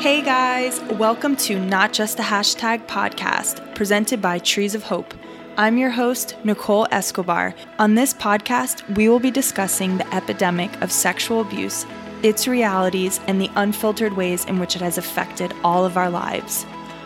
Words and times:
Hey 0.00 0.22
guys, 0.22 0.80
welcome 0.92 1.36
to 1.36 1.60
Not 1.60 1.92
Just 1.92 2.18
a 2.18 2.22
Hashtag 2.22 2.86
podcast, 2.86 3.74
presented 3.74 4.22
by 4.22 4.38
Trees 4.38 4.74
of 4.74 4.82
Hope. 4.82 5.12
I'm 5.58 5.76
your 5.76 5.90
host, 5.90 6.36
Nicole 6.42 6.86
Escobar. 6.90 7.54
On 7.78 7.96
this 7.96 8.14
podcast, 8.14 8.96
we 8.96 9.10
will 9.10 9.20
be 9.20 9.30
discussing 9.30 9.98
the 9.98 10.14
epidemic 10.14 10.74
of 10.80 10.90
sexual 10.90 11.42
abuse, 11.42 11.84
its 12.22 12.48
realities, 12.48 13.20
and 13.26 13.38
the 13.38 13.50
unfiltered 13.56 14.14
ways 14.14 14.46
in 14.46 14.58
which 14.58 14.74
it 14.74 14.80
has 14.80 14.96
affected 14.96 15.52
all 15.62 15.84
of 15.84 15.98
our 15.98 16.08
lives. 16.08 16.64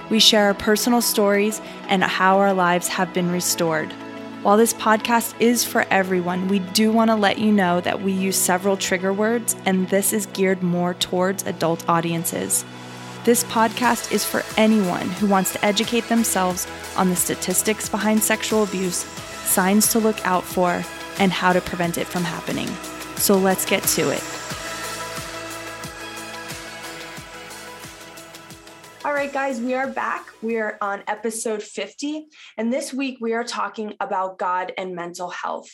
We 0.08 0.20
share 0.20 0.44
our 0.44 0.54
personal 0.54 1.02
stories 1.02 1.60
and 1.88 2.04
how 2.04 2.38
our 2.38 2.54
lives 2.54 2.86
have 2.86 3.12
been 3.12 3.32
restored. 3.32 3.92
While 4.44 4.56
this 4.56 4.74
podcast 4.74 5.34
is 5.40 5.64
for 5.64 5.84
everyone, 5.90 6.46
we 6.46 6.60
do 6.60 6.92
want 6.92 7.10
to 7.10 7.16
let 7.16 7.38
you 7.38 7.50
know 7.50 7.80
that 7.80 8.02
we 8.02 8.12
use 8.12 8.36
several 8.36 8.76
trigger 8.76 9.12
words, 9.12 9.56
and 9.66 9.88
this 9.88 10.12
is 10.12 10.26
geared 10.26 10.62
more 10.62 10.94
towards 10.94 11.44
adult 11.44 11.88
audiences. 11.88 12.64
This 13.24 13.42
podcast 13.44 14.12
is 14.12 14.22
for 14.22 14.42
anyone 14.58 15.08
who 15.08 15.26
wants 15.26 15.54
to 15.54 15.64
educate 15.64 16.06
themselves 16.10 16.66
on 16.94 17.08
the 17.08 17.16
statistics 17.16 17.88
behind 17.88 18.22
sexual 18.22 18.64
abuse, 18.64 18.98
signs 19.46 19.88
to 19.92 19.98
look 19.98 20.26
out 20.26 20.44
for, 20.44 20.84
and 21.18 21.32
how 21.32 21.54
to 21.54 21.62
prevent 21.62 21.96
it 21.96 22.06
from 22.06 22.22
happening. 22.22 22.68
So 23.16 23.38
let's 23.38 23.64
get 23.64 23.82
to 23.82 24.10
it. 24.10 24.22
All 29.06 29.14
right, 29.14 29.32
guys, 29.32 29.58
we 29.58 29.72
are 29.72 29.88
back. 29.88 30.26
We 30.42 30.58
are 30.58 30.76
on 30.82 31.02
episode 31.06 31.62
50. 31.62 32.26
And 32.58 32.70
this 32.70 32.92
week 32.92 33.18
we 33.22 33.32
are 33.32 33.44
talking 33.44 33.94
about 34.00 34.38
God 34.38 34.72
and 34.76 34.94
mental 34.94 35.30
health. 35.30 35.70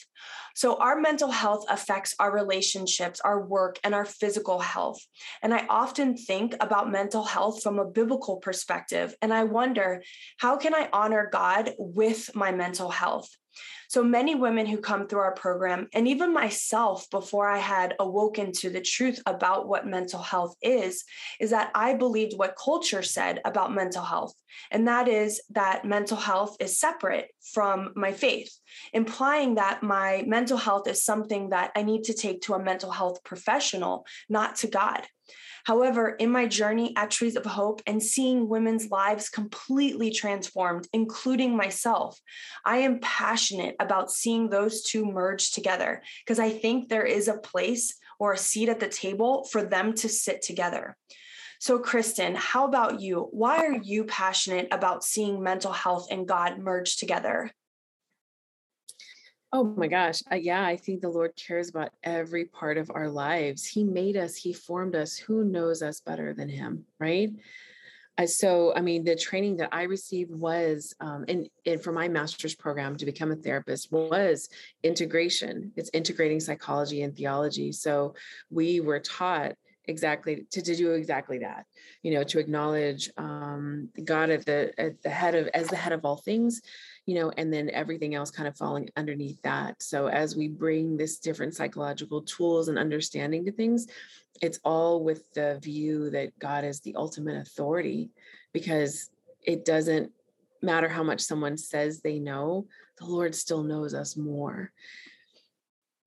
So, 0.54 0.76
our 0.76 1.00
mental 1.00 1.30
health 1.30 1.64
affects 1.68 2.14
our 2.18 2.32
relationships, 2.32 3.20
our 3.20 3.44
work, 3.44 3.78
and 3.84 3.94
our 3.94 4.04
physical 4.04 4.58
health. 4.58 4.98
And 5.42 5.54
I 5.54 5.66
often 5.68 6.16
think 6.16 6.54
about 6.60 6.90
mental 6.90 7.24
health 7.24 7.62
from 7.62 7.78
a 7.78 7.84
biblical 7.84 8.36
perspective. 8.36 9.14
And 9.22 9.32
I 9.32 9.44
wonder, 9.44 10.02
how 10.38 10.56
can 10.56 10.74
I 10.74 10.88
honor 10.92 11.28
God 11.32 11.74
with 11.78 12.34
my 12.34 12.52
mental 12.52 12.90
health? 12.90 13.28
So 13.88 14.04
many 14.04 14.34
women 14.34 14.66
who 14.66 14.78
come 14.78 15.06
through 15.06 15.20
our 15.20 15.34
program, 15.34 15.88
and 15.92 16.06
even 16.06 16.32
myself 16.32 17.08
before 17.10 17.48
I 17.48 17.58
had 17.58 17.94
awoken 17.98 18.52
to 18.52 18.70
the 18.70 18.80
truth 18.80 19.20
about 19.26 19.66
what 19.66 19.86
mental 19.86 20.22
health 20.22 20.54
is, 20.62 21.04
is 21.40 21.50
that 21.50 21.70
I 21.74 21.94
believed 21.94 22.38
what 22.38 22.56
culture 22.56 23.02
said 23.02 23.40
about 23.44 23.74
mental 23.74 24.04
health. 24.04 24.34
And 24.70 24.86
that 24.88 25.08
is 25.08 25.40
that 25.50 25.84
mental 25.84 26.16
health 26.16 26.56
is 26.60 26.78
separate 26.78 27.30
from 27.52 27.92
my 27.96 28.12
faith, 28.12 28.56
implying 28.92 29.56
that 29.56 29.82
my 29.82 30.24
mental 30.26 30.56
health 30.56 30.86
is 30.88 31.04
something 31.04 31.50
that 31.50 31.72
I 31.74 31.82
need 31.82 32.04
to 32.04 32.14
take 32.14 32.42
to 32.42 32.54
a 32.54 32.62
mental 32.62 32.90
health 32.90 33.24
professional, 33.24 34.06
not 34.28 34.56
to 34.56 34.68
God. 34.68 35.02
However, 35.64 36.10
in 36.10 36.30
my 36.30 36.46
journey 36.46 36.94
at 36.96 37.10
Trees 37.10 37.36
of 37.36 37.44
Hope 37.44 37.82
and 37.86 38.02
seeing 38.02 38.48
women's 38.48 38.90
lives 38.90 39.28
completely 39.28 40.10
transformed, 40.10 40.88
including 40.92 41.56
myself, 41.56 42.18
I 42.64 42.78
am 42.78 43.00
passionate 43.00 43.76
about 43.80 44.10
seeing 44.10 44.48
those 44.48 44.82
two 44.82 45.04
merge 45.04 45.52
together 45.52 46.02
because 46.24 46.38
I 46.38 46.50
think 46.50 46.88
there 46.88 47.04
is 47.04 47.28
a 47.28 47.38
place 47.38 47.94
or 48.18 48.32
a 48.32 48.38
seat 48.38 48.68
at 48.68 48.80
the 48.80 48.88
table 48.88 49.44
for 49.50 49.62
them 49.62 49.94
to 49.94 50.08
sit 50.08 50.42
together. 50.42 50.96
So, 51.58 51.78
Kristen, 51.78 52.34
how 52.34 52.64
about 52.66 53.00
you? 53.00 53.28
Why 53.32 53.58
are 53.58 53.76
you 53.82 54.04
passionate 54.04 54.68
about 54.72 55.04
seeing 55.04 55.42
mental 55.42 55.72
health 55.72 56.06
and 56.10 56.26
God 56.26 56.58
merge 56.58 56.96
together? 56.96 57.50
Oh 59.52 59.64
my 59.64 59.88
gosh. 59.88 60.22
Uh, 60.30 60.36
yeah, 60.36 60.64
I 60.64 60.76
think 60.76 61.00
the 61.00 61.08
Lord 61.08 61.34
cares 61.34 61.70
about 61.70 61.90
every 62.04 62.44
part 62.44 62.78
of 62.78 62.90
our 62.94 63.08
lives. 63.08 63.66
He 63.66 63.82
made 63.82 64.16
us, 64.16 64.36
He 64.36 64.52
formed 64.52 64.94
us. 64.94 65.16
Who 65.16 65.44
knows 65.44 65.82
us 65.82 66.00
better 66.00 66.32
than 66.32 66.48
Him, 66.48 66.84
right? 67.00 67.30
Uh, 68.16 68.26
so, 68.26 68.72
I 68.76 68.80
mean, 68.80 69.02
the 69.02 69.16
training 69.16 69.56
that 69.56 69.70
I 69.72 69.84
received 69.84 70.30
was, 70.30 70.94
um, 71.00 71.24
and, 71.26 71.48
and 71.66 71.82
for 71.82 71.90
my 71.90 72.06
master's 72.06 72.54
program 72.54 72.96
to 72.98 73.06
become 73.06 73.32
a 73.32 73.36
therapist 73.36 73.90
was 73.90 74.48
integration. 74.84 75.72
It's 75.74 75.90
integrating 75.92 76.38
psychology 76.38 77.02
and 77.02 77.16
theology. 77.16 77.72
So, 77.72 78.14
we 78.50 78.78
were 78.80 79.00
taught 79.00 79.54
exactly 79.86 80.46
to, 80.52 80.62
to 80.62 80.76
do 80.76 80.92
exactly 80.92 81.38
that 81.38 81.64
you 82.02 82.12
know 82.12 82.22
to 82.22 82.38
acknowledge 82.38 83.10
um, 83.16 83.88
god 84.04 84.30
at 84.30 84.44
the 84.46 84.72
at 84.78 85.02
the 85.02 85.10
head 85.10 85.34
of 85.34 85.48
as 85.48 85.68
the 85.68 85.76
head 85.76 85.92
of 85.92 86.04
all 86.04 86.18
things 86.18 86.60
you 87.06 87.14
know 87.14 87.30
and 87.36 87.52
then 87.52 87.70
everything 87.70 88.14
else 88.14 88.30
kind 88.30 88.48
of 88.48 88.56
falling 88.56 88.88
underneath 88.96 89.40
that. 89.42 89.82
So 89.82 90.06
as 90.06 90.36
we 90.36 90.48
bring 90.48 90.96
this 90.96 91.18
different 91.18 91.54
psychological 91.54 92.22
tools 92.22 92.68
and 92.68 92.78
understanding 92.78 93.44
to 93.44 93.52
things 93.52 93.86
it's 94.40 94.60
all 94.64 95.02
with 95.02 95.32
the 95.34 95.58
view 95.62 96.10
that 96.10 96.36
god 96.38 96.64
is 96.64 96.80
the 96.80 96.94
ultimate 96.96 97.36
authority 97.36 98.10
because 98.52 99.10
it 99.42 99.64
doesn't 99.64 100.10
matter 100.62 100.88
how 100.88 101.02
much 101.02 101.20
someone 101.20 101.56
says 101.56 102.00
they 102.00 102.18
know 102.18 102.66
the 102.98 103.04
lord 103.04 103.34
still 103.34 103.62
knows 103.62 103.94
us 103.94 104.16
more 104.16 104.72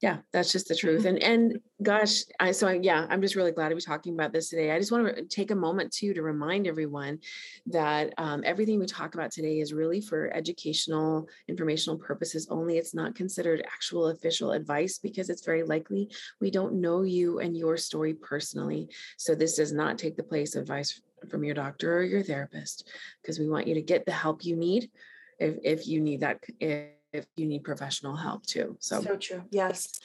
yeah 0.04 0.18
that's 0.34 0.52
just 0.52 0.68
the 0.68 0.76
truth 0.76 1.06
mm-hmm. 1.06 1.16
and 1.16 1.24
and 1.24 1.60
gosh 1.82 2.24
i 2.42 2.52
so 2.52 2.68
I, 2.68 2.74
yeah 2.74 3.08
i'm 3.10 3.22
just 3.22 3.36
really 3.36 3.54
glad 3.54 3.70
to 3.70 3.76
be 3.76 3.82
talking 3.82 4.14
about 4.14 4.34
this 4.34 4.50
today 4.50 4.72
i 4.72 4.78
just 4.78 4.92
want 4.92 5.16
to 5.16 5.24
take 5.24 5.50
a 5.50 5.56
moment 5.56 5.94
too 5.94 6.14
to 6.14 6.22
remind 6.22 6.68
everyone 6.68 7.20
that 7.68 8.14
um, 8.18 8.44
everything 8.46 8.80
we 8.80 8.86
talk 8.86 9.16
about 9.16 9.32
today 9.32 9.62
is 9.62 9.74
really 9.74 10.02
for 10.02 10.30
educational 10.36 11.30
informational 11.48 11.98
purposes 11.98 12.50
only 12.52 12.78
it's 12.78 12.94
not 12.94 13.16
considered 13.16 13.64
actual 13.66 14.08
official 14.08 14.52
advice 14.52 14.98
because 14.98 15.30
it's 15.30 15.46
very 15.46 15.64
likely 15.64 16.10
we 16.42 16.52
don't 16.52 16.74
know 16.74 17.04
you 17.04 17.40
and 17.40 17.56
your 17.56 17.78
story 17.78 18.14
personally 18.14 18.90
so 19.16 19.34
this 19.34 19.56
does 19.56 19.72
not 19.72 19.98
take 19.98 20.18
the 20.18 20.24
place 20.24 20.54
of 20.56 20.64
advice 20.64 21.00
from 21.32 21.46
your 21.46 21.56
doctor 21.56 22.00
or 22.00 22.04
your 22.04 22.22
therapist 22.22 22.90
because 23.22 23.40
we 23.40 23.48
want 23.48 23.68
you 23.68 23.76
to 23.76 23.82
get 23.82 24.06
the 24.06 24.12
help 24.12 24.44
you 24.44 24.58
need 24.58 24.92
if, 25.40 25.56
if 25.64 25.88
you 25.88 26.02
need 26.02 26.20
that 26.20 26.44
if, 26.60 26.90
if 27.14 27.26
you 27.36 27.46
need 27.46 27.64
professional 27.64 28.16
help 28.16 28.46
too. 28.46 28.76
So 28.80 29.02
so 29.02 29.16
true. 29.16 29.44
Yes. 29.52 30.00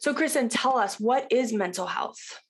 So 0.00 0.14
Kristen, 0.14 0.48
tell 0.48 0.76
us 0.78 0.98
what 0.98 1.30
is 1.30 1.52
mental 1.52 1.86
health? 1.86 2.40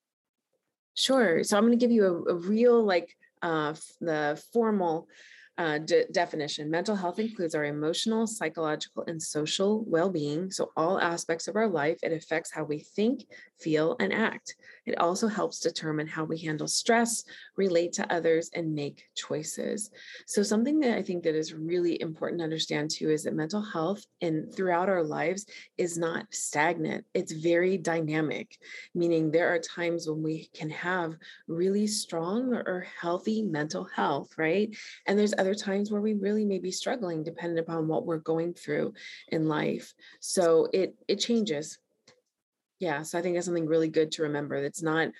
Sure. 0.94 1.42
So 1.42 1.56
I'm 1.56 1.64
going 1.64 1.78
to 1.78 1.84
give 1.84 1.90
you 1.90 2.04
a, 2.06 2.32
a 2.32 2.36
real 2.36 2.82
like 2.82 3.16
uh, 3.42 3.74
the 4.00 4.42
formal 4.52 5.08
uh, 5.56 5.78
de- 5.78 6.06
definition 6.10 6.68
mental 6.68 6.96
health 6.96 7.18
includes 7.18 7.54
our 7.54 7.64
emotional, 7.64 8.26
psychological, 8.26 9.04
and 9.06 9.22
social 9.22 9.84
well 9.86 10.10
being. 10.10 10.50
So, 10.50 10.72
all 10.76 11.00
aspects 11.00 11.46
of 11.46 11.54
our 11.54 11.68
life, 11.68 11.98
it 12.02 12.12
affects 12.12 12.52
how 12.52 12.64
we 12.64 12.80
think, 12.80 13.26
feel, 13.60 13.96
and 14.00 14.12
act. 14.12 14.56
It 14.84 14.98
also 14.98 15.28
helps 15.28 15.60
determine 15.60 16.08
how 16.08 16.24
we 16.24 16.38
handle 16.38 16.66
stress, 16.66 17.24
relate 17.56 17.92
to 17.94 18.12
others, 18.12 18.50
and 18.52 18.74
make 18.74 19.04
choices. 19.14 19.90
So, 20.26 20.42
something 20.42 20.80
that 20.80 20.98
I 20.98 21.02
think 21.02 21.22
that 21.22 21.36
is 21.36 21.54
really 21.54 22.00
important 22.00 22.40
to 22.40 22.44
understand 22.44 22.90
too 22.90 23.10
is 23.10 23.22
that 23.22 23.34
mental 23.34 23.62
health 23.62 24.04
and 24.20 24.52
throughout 24.52 24.88
our 24.88 25.04
lives 25.04 25.46
is 25.78 25.96
not 25.96 26.26
stagnant. 26.30 27.04
It's 27.14 27.32
very 27.32 27.78
dynamic, 27.78 28.58
meaning 28.92 29.30
there 29.30 29.54
are 29.54 29.60
times 29.60 30.08
when 30.08 30.22
we 30.22 30.48
can 30.52 30.70
have 30.70 31.14
really 31.46 31.86
strong 31.86 32.54
or 32.54 32.86
healthy 33.00 33.42
mental 33.42 33.84
health, 33.84 34.30
right? 34.36 34.74
And 35.06 35.16
there's 35.16 35.34
other 35.44 35.54
times 35.54 35.90
where 35.90 36.00
we 36.00 36.14
really 36.14 36.44
may 36.44 36.58
be 36.58 36.70
struggling 36.70 37.22
depending 37.22 37.58
upon 37.58 37.86
what 37.86 38.06
we're 38.06 38.18
going 38.18 38.54
through 38.54 38.94
in 39.28 39.46
life. 39.48 39.92
So 40.20 40.68
it 40.72 40.94
it 41.06 41.16
changes. 41.16 41.78
Yeah, 42.80 43.02
so 43.02 43.18
I 43.18 43.22
think 43.22 43.36
that's 43.36 43.46
something 43.46 43.66
really 43.66 43.88
good 43.88 44.12
to 44.12 44.22
remember. 44.22 44.60
That's 44.60 44.82
not 44.82 45.10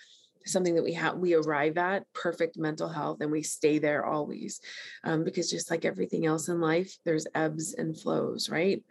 something 0.47 0.75
that 0.75 0.85
we 0.85 0.93
have 0.93 1.17
we 1.17 1.35
arrive 1.35 1.79
at 1.79 2.11
perfect 2.13 2.57
mental 2.57 2.89
health 2.89 3.19
and 3.21 3.31
we 3.31 3.43
stay 3.43 3.79
there 3.79 4.05
always 4.05 4.61
um, 5.05 5.25
because 5.25 5.51
just 5.51 5.71
like 5.71 5.85
everything 5.85 6.27
else 6.27 6.49
in 6.49 6.61
life 6.61 6.99
there's 7.07 7.27
ebbs 7.35 7.75
and 7.75 7.99
flows 7.99 8.51
right 8.51 8.85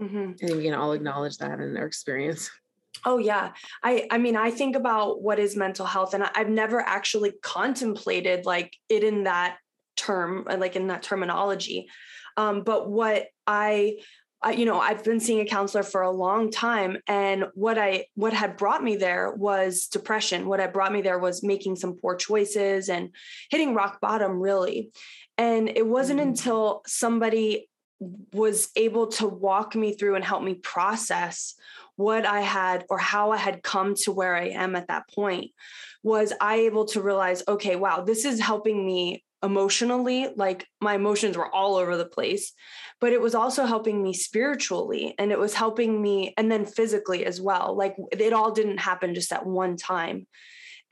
mm-hmm. 0.00 0.30
i 0.30 0.46
think 0.46 0.56
we 0.56 0.62
can 0.62 0.74
all 0.74 0.92
acknowledge 0.92 1.38
that 1.38 1.58
in 1.58 1.76
our 1.76 1.86
experience 1.86 2.50
Oh 3.04 3.18
yeah. 3.18 3.52
I 3.82 4.06
I 4.10 4.18
mean 4.18 4.36
I 4.36 4.50
think 4.50 4.76
about 4.76 5.22
what 5.22 5.38
is 5.38 5.56
mental 5.56 5.86
health 5.86 6.14
and 6.14 6.22
I've 6.22 6.48
never 6.48 6.80
actually 6.80 7.32
contemplated 7.42 8.46
like 8.46 8.76
it 8.88 9.02
in 9.02 9.24
that 9.24 9.56
term, 10.02 10.46
uh, 10.48 10.56
like 10.56 10.76
in 10.76 10.88
that 10.88 11.02
terminology. 11.02 11.88
Um, 12.36 12.62
but 12.62 12.90
what 12.90 13.26
I, 13.46 13.98
I, 14.42 14.52
you 14.52 14.64
know, 14.64 14.80
I've 14.80 15.04
been 15.04 15.20
seeing 15.20 15.40
a 15.40 15.44
counselor 15.44 15.82
for 15.82 16.02
a 16.02 16.10
long 16.10 16.50
time, 16.50 16.98
and 17.06 17.46
what 17.54 17.78
I 17.78 18.06
what 18.14 18.32
had 18.32 18.56
brought 18.56 18.82
me 18.82 18.96
there 18.96 19.32
was 19.32 19.86
depression. 19.86 20.46
What 20.46 20.60
had 20.60 20.72
brought 20.72 20.92
me 20.92 21.02
there 21.02 21.18
was 21.18 21.42
making 21.42 21.76
some 21.76 21.94
poor 21.94 22.16
choices 22.16 22.88
and 22.88 23.10
hitting 23.50 23.74
rock 23.74 24.00
bottom, 24.00 24.40
really. 24.40 24.90
And 25.38 25.68
it 25.68 25.86
wasn't 25.86 26.20
mm-hmm. 26.20 26.30
until 26.30 26.82
somebody 26.86 27.68
was 28.32 28.70
able 28.74 29.06
to 29.06 29.28
walk 29.28 29.76
me 29.76 29.92
through 29.92 30.16
and 30.16 30.24
help 30.24 30.42
me 30.42 30.54
process 30.54 31.54
what 31.96 32.26
I 32.26 32.40
had 32.40 32.84
or 32.90 32.98
how 32.98 33.30
I 33.30 33.36
had 33.36 33.62
come 33.62 33.94
to 33.96 34.12
where 34.12 34.34
I 34.34 34.48
am 34.48 34.74
at 34.74 34.88
that 34.88 35.08
point 35.08 35.50
was 36.02 36.32
I 36.40 36.56
able 36.56 36.86
to 36.86 37.02
realize, 37.02 37.42
okay, 37.46 37.76
wow, 37.76 38.02
this 38.02 38.24
is 38.24 38.40
helping 38.40 38.84
me 38.84 39.24
emotionally 39.42 40.28
like 40.36 40.66
my 40.80 40.94
emotions 40.94 41.36
were 41.36 41.52
all 41.52 41.76
over 41.76 41.96
the 41.96 42.06
place 42.06 42.52
but 43.02 43.12
it 43.12 43.20
was 43.20 43.34
also 43.34 43.64
helping 43.64 44.00
me 44.00 44.14
spiritually 44.14 45.12
and 45.18 45.32
it 45.32 45.38
was 45.38 45.54
helping 45.54 46.00
me 46.00 46.32
and 46.36 46.50
then 46.50 46.64
physically 46.64 47.26
as 47.26 47.40
well 47.40 47.76
like 47.76 47.96
it 48.12 48.32
all 48.32 48.52
didn't 48.52 48.78
happen 48.78 49.12
just 49.12 49.32
at 49.32 49.44
one 49.44 49.76
time. 49.76 50.26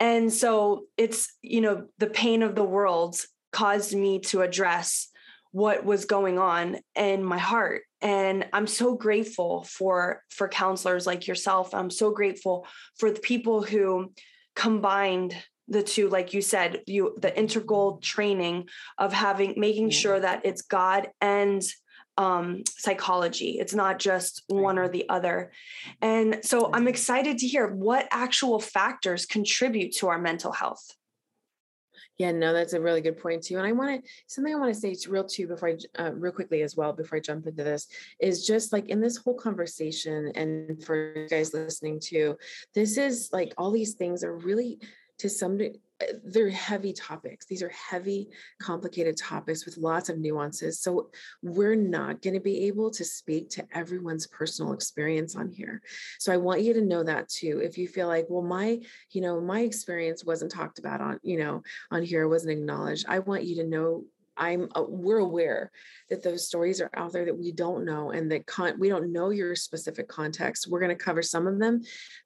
And 0.01 0.33
so 0.33 0.85
it's, 0.97 1.33
you 1.41 1.61
know, 1.61 1.87
the 1.99 2.07
pain 2.07 2.43
of 2.43 2.53
the 2.53 2.65
world 2.65 3.15
caused 3.53 3.95
me 3.95 4.19
to 4.19 4.41
address 4.41 5.07
what 5.51 5.85
was 5.85 6.03
going 6.03 6.37
on 6.37 6.79
in 6.95 7.21
my 7.21 7.37
heart 7.37 7.81
and 8.01 8.47
i'm 8.53 8.67
so 8.67 8.95
grateful 8.95 9.63
for 9.63 10.23
for 10.29 10.47
counselors 10.47 11.05
like 11.05 11.27
yourself. 11.27 11.73
I'm 11.73 11.89
so 11.89 12.11
grateful 12.11 12.65
for 12.97 13.11
the 13.11 13.19
people 13.19 13.61
who 13.61 14.13
combined 14.55 15.35
the 15.71 15.81
two 15.81 16.09
like 16.09 16.33
you 16.33 16.41
said 16.41 16.81
you 16.85 17.15
the 17.19 17.35
integral 17.37 17.97
training 17.97 18.67
of 18.97 19.13
having 19.13 19.53
making 19.57 19.89
sure 19.89 20.19
that 20.19 20.41
it's 20.45 20.61
god 20.61 21.09
and 21.19 21.63
um, 22.17 22.63
psychology. 22.67 23.57
It's 23.57 23.73
not 23.73 23.97
just 23.97 24.43
one 24.47 24.77
or 24.77 24.89
the 24.89 25.07
other. 25.09 25.51
And 26.01 26.41
so 26.43 26.69
i'm 26.73 26.87
excited 26.87 27.37
to 27.39 27.47
hear 27.47 27.67
what 27.67 28.07
actual 28.11 28.59
factors 28.59 29.25
contribute 29.25 29.93
to 29.97 30.09
our 30.09 30.19
mental 30.19 30.51
health. 30.51 30.85
Yeah, 32.17 32.31
no, 32.31 32.53
that's 32.53 32.73
a 32.73 32.79
really 32.79 33.01
good 33.01 33.17
point 33.17 33.41
too. 33.41 33.57
And 33.57 33.65
I 33.65 33.71
want 33.71 34.03
to 34.03 34.09
something 34.27 34.53
I 34.53 34.59
want 34.59 34.71
to 34.71 34.79
say 34.79 34.95
real 35.09 35.23
too 35.23 35.47
before 35.47 35.69
I 35.69 35.77
uh, 35.99 36.11
real 36.11 36.31
quickly 36.31 36.61
as 36.61 36.75
well 36.75 36.93
before 36.93 37.17
I 37.17 37.19
jump 37.21 37.47
into 37.47 37.63
this 37.63 37.87
is 38.19 38.45
just 38.45 38.71
like 38.71 38.89
in 38.89 39.01
this 39.01 39.17
whole 39.17 39.33
conversation 39.33 40.31
and 40.35 40.83
for 40.83 41.17
you 41.17 41.27
guys 41.27 41.51
listening 41.51 41.99
too, 41.99 42.37
this 42.75 42.97
is 42.97 43.29
like 43.33 43.53
all 43.57 43.71
these 43.71 43.93
things 43.93 44.23
are 44.23 44.37
really 44.37 44.77
to 45.21 45.29
some 45.29 45.61
eh, 45.61 45.69
they're 46.23 46.49
heavy 46.49 46.93
topics. 46.93 47.45
These 47.45 47.61
are 47.61 47.69
heavy, 47.69 48.27
complicated 48.59 49.17
topics 49.17 49.65
with 49.65 49.77
lots 49.77 50.09
of 50.09 50.17
nuances. 50.17 50.81
So 50.81 51.11
we're 51.43 51.75
not 51.75 52.23
going 52.23 52.33
to 52.33 52.39
be 52.39 52.65
able 52.65 52.89
to 52.91 53.05
speak 53.05 53.51
to 53.51 53.67
everyone's 53.71 54.25
personal 54.25 54.73
experience 54.73 55.35
on 55.35 55.49
here. 55.49 55.83
So 56.19 56.33
I 56.33 56.37
want 56.37 56.63
you 56.63 56.73
to 56.73 56.81
know 56.81 57.03
that 57.03 57.29
too. 57.29 57.61
If 57.63 57.77
you 57.77 57.87
feel 57.87 58.07
like, 58.07 58.25
well, 58.29 58.41
my, 58.41 58.79
you 59.11 59.21
know, 59.21 59.39
my 59.39 59.59
experience 59.61 60.25
wasn't 60.25 60.51
talked 60.51 60.79
about 60.79 61.01
on, 61.01 61.19
you 61.21 61.37
know, 61.37 61.61
on 61.91 62.01
here, 62.01 62.27
wasn't 62.27 62.57
acknowledged. 62.57 63.05
I 63.07 63.19
want 63.19 63.43
you 63.43 63.57
to 63.57 63.63
know 63.63 64.05
I'm 64.37 64.69
uh, 64.75 64.83
we're 64.87 65.19
aware 65.19 65.71
that 66.09 66.23
those 66.23 66.47
stories 66.47 66.81
are 66.81 66.89
out 66.95 67.13
there 67.13 67.25
that 67.25 67.37
we 67.37 67.51
don't 67.51 67.85
know 67.85 68.11
and 68.11 68.31
that 68.31 68.45
con- 68.45 68.79
we 68.79 68.89
don't 68.89 69.11
know 69.11 69.29
your 69.29 69.55
specific 69.55 70.07
context. 70.07 70.67
We're 70.69 70.79
going 70.79 70.95
to 70.95 71.03
cover 71.03 71.21
some 71.21 71.47
of 71.47 71.59
them, 71.59 71.81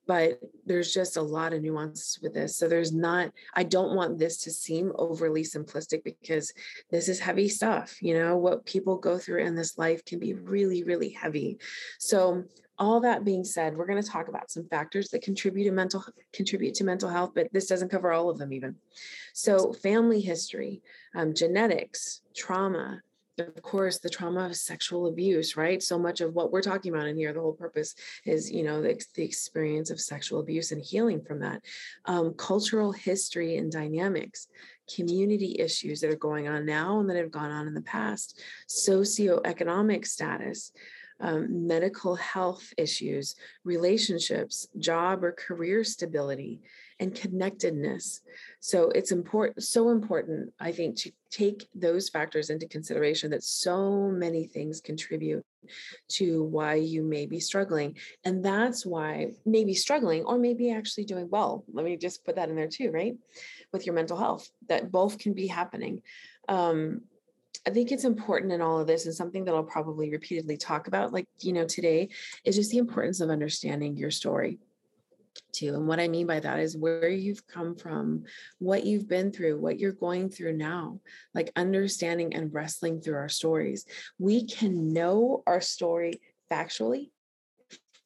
but 0.08 0.40
there's 0.66 0.94
just 0.94 1.18
a 1.18 1.22
lot 1.22 1.54
of 1.54 1.62
nuances 1.62 2.20
with 2.22 2.34
this. 2.34 2.58
So 2.58 2.68
there's 2.68 2.94
not 2.94 3.32
I 3.54 3.64
don't 3.64 3.96
want 3.96 4.18
this 4.18 4.38
to 4.44 4.52
seem 4.52 4.92
overly 4.96 5.44
simplistic 5.44 6.04
because 6.04 6.54
this 6.90 7.10
is 7.10 7.20
heavy 7.20 7.50
stuff. 7.50 8.02
You 8.02 8.18
know, 8.18 8.38
what 8.38 8.66
people 8.66 8.98
go 8.98 9.18
through 9.18 9.44
in 9.44 9.56
this 9.56 9.78
life 9.78 10.06
can 10.06 10.20
be 10.20 10.34
really 10.34 10.84
really 10.84 11.10
heavy. 11.10 11.60
So 12.00 12.46
all 12.78 13.00
that 13.02 13.24
being 13.24 13.44
said 13.44 13.76
we're 13.76 13.86
going 13.86 14.02
to 14.02 14.10
talk 14.10 14.28
about 14.28 14.52
some 14.52 14.68
factors 14.68 15.10
that 15.10 15.22
contribute 15.22 15.66
to 15.66 15.72
mental 15.72 16.04
contribute 16.34 16.74
to 16.76 16.84
mental 16.84 17.10
health 17.10 17.32
but 17.34 17.48
this 17.54 17.68
doesn't 17.68 17.90
cover 17.90 18.12
all 18.12 18.30
of 18.30 18.38
them 18.38 18.54
even. 18.54 18.76
So 19.34 19.74
family 19.74 20.22
history 20.22 20.82
um, 21.16 21.34
genetics 21.34 22.22
trauma 22.36 23.02
of 23.38 23.62
course 23.62 24.00
the 24.00 24.10
trauma 24.10 24.46
of 24.46 24.56
sexual 24.56 25.08
abuse 25.08 25.58
right? 25.58 25.82
So 25.82 26.00
much 26.00 26.22
of 26.22 26.34
what 26.34 26.52
we're 26.52 26.62
talking 26.62 26.94
about 26.94 27.08
in 27.08 27.18
here 27.18 27.34
the 27.34 27.42
whole 27.42 27.54
purpose 27.54 27.96
is 28.26 28.52
you 28.52 28.64
know 28.64 28.82
the, 28.82 29.02
the 29.16 29.24
experience 29.24 29.90
of 29.90 30.00
sexual 30.00 30.40
abuse 30.40 30.72
and 30.72 30.82
healing 30.82 31.22
from 31.22 31.40
that. 31.40 31.62
Um, 32.06 32.34
cultural 32.34 32.92
history 32.92 33.58
and 33.58 33.72
dynamics 33.72 34.48
community 34.94 35.56
issues 35.60 36.00
that 36.02 36.12
are 36.12 36.16
going 36.16 36.48
on 36.48 36.66
now 36.66 37.00
and 37.00 37.10
that 37.10 37.18
have 37.18 37.32
gone 37.32 37.52
on 37.52 37.68
in 37.68 37.74
the 37.74 37.82
past 37.82 38.40
socioeconomic 38.70 40.06
status 40.06 40.72
um, 41.20 41.68
medical 41.68 42.16
health 42.16 42.74
issues, 42.78 43.36
relationships, 43.64 44.68
job 44.78 45.24
or 45.24 45.32
career 45.32 45.84
stability, 45.84 46.62
and 47.00 47.14
connectedness. 47.14 48.22
So 48.60 48.90
it's 48.90 49.12
important, 49.12 49.64
so 49.64 49.90
important, 49.90 50.54
I 50.60 50.72
think, 50.72 50.98
to 51.00 51.12
take 51.30 51.68
those 51.76 52.10
factors 52.10 52.50
into 52.50 52.68
consideration 52.68 53.32
that 53.32 53.44
so 53.44 54.10
many 54.10 54.48
things 54.48 54.80
contribute 54.82 55.46
to 56.08 56.44
why 56.44 56.76
you 56.76 57.04
may 57.04 57.26
be 57.26 57.40
struggling. 57.40 57.98
And 58.24 58.44
that's 58.44 58.86
why 58.86 59.32
maybe 59.46 59.74
struggling 59.74 60.24
or 60.24 60.38
maybe 60.38 60.72
actually 60.72 61.06
doing 61.06 61.30
well. 61.30 61.66
Let 61.74 61.86
me 61.86 61.98
just 61.98 62.24
put 62.24 62.36
that 62.36 62.50
in 62.50 62.56
there 62.56 62.68
too, 62.68 62.92
right? 62.92 63.16
With 63.74 63.86
your 63.86 63.96
mental 63.96 64.18
health, 64.18 64.50
that 64.68 64.92
both 64.92 65.18
can 65.18 65.34
be 65.34 65.48
happening. 65.48 66.02
Um, 66.48 67.02
I 67.68 67.72
think 67.72 67.92
it's 67.92 68.04
important 68.04 68.52
in 68.52 68.62
all 68.62 68.80
of 68.80 68.88
this, 68.88 69.06
and 69.06 69.16
something 69.16 69.46
that 69.46 69.56
I'll 69.56 69.64
probably 69.64 70.12
repeatedly 70.12 70.58
talk 70.58 70.88
about, 70.88 71.12
like, 71.12 71.28
you 71.40 71.52
know, 71.52 71.66
today, 71.66 72.10
is 72.44 72.56
just 72.56 72.72
the 72.72 72.78
importance 72.78 73.22
of 73.22 73.30
understanding 73.30 73.98
your 73.98 74.12
story 74.12 74.60
too. 75.52 75.74
And 75.74 75.88
what 75.88 76.00
I 76.00 76.08
mean 76.08 76.28
by 76.28 76.40
that 76.40 76.60
is 76.60 76.78
where 76.78 77.10
you've 77.10 77.46
come 77.48 77.76
from, 77.76 78.24
what 78.60 78.86
you've 78.86 79.08
been 79.08 79.32
through, 79.32 79.60
what 79.60 79.80
you're 79.80 79.92
going 79.92 80.30
through 80.30 80.54
now, 80.54 81.00
like 81.34 81.52
understanding 81.56 82.34
and 82.36 82.54
wrestling 82.54 83.02
through 83.02 83.16
our 83.16 83.30
stories. 83.30 83.86
We 84.20 84.46
can 84.46 84.94
know 84.94 85.44
our 85.48 85.60
story 85.62 86.22
factually, 86.52 87.10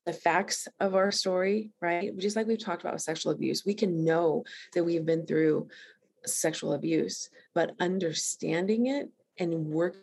the 0.05 0.13
facts 0.13 0.67
of 0.79 0.95
our 0.95 1.11
story, 1.11 1.71
right? 1.81 2.17
Just 2.17 2.35
like 2.35 2.47
we've 2.47 2.63
talked 2.63 2.81
about 2.81 2.93
with 2.93 3.01
sexual 3.01 3.31
abuse, 3.31 3.65
we 3.65 3.75
can 3.75 4.03
know 4.03 4.43
that 4.73 4.83
we've 4.83 5.05
been 5.05 5.25
through 5.25 5.67
sexual 6.25 6.73
abuse, 6.73 7.29
but 7.53 7.75
understanding 7.79 8.87
it 8.87 9.09
and 9.39 9.65
working 9.65 9.99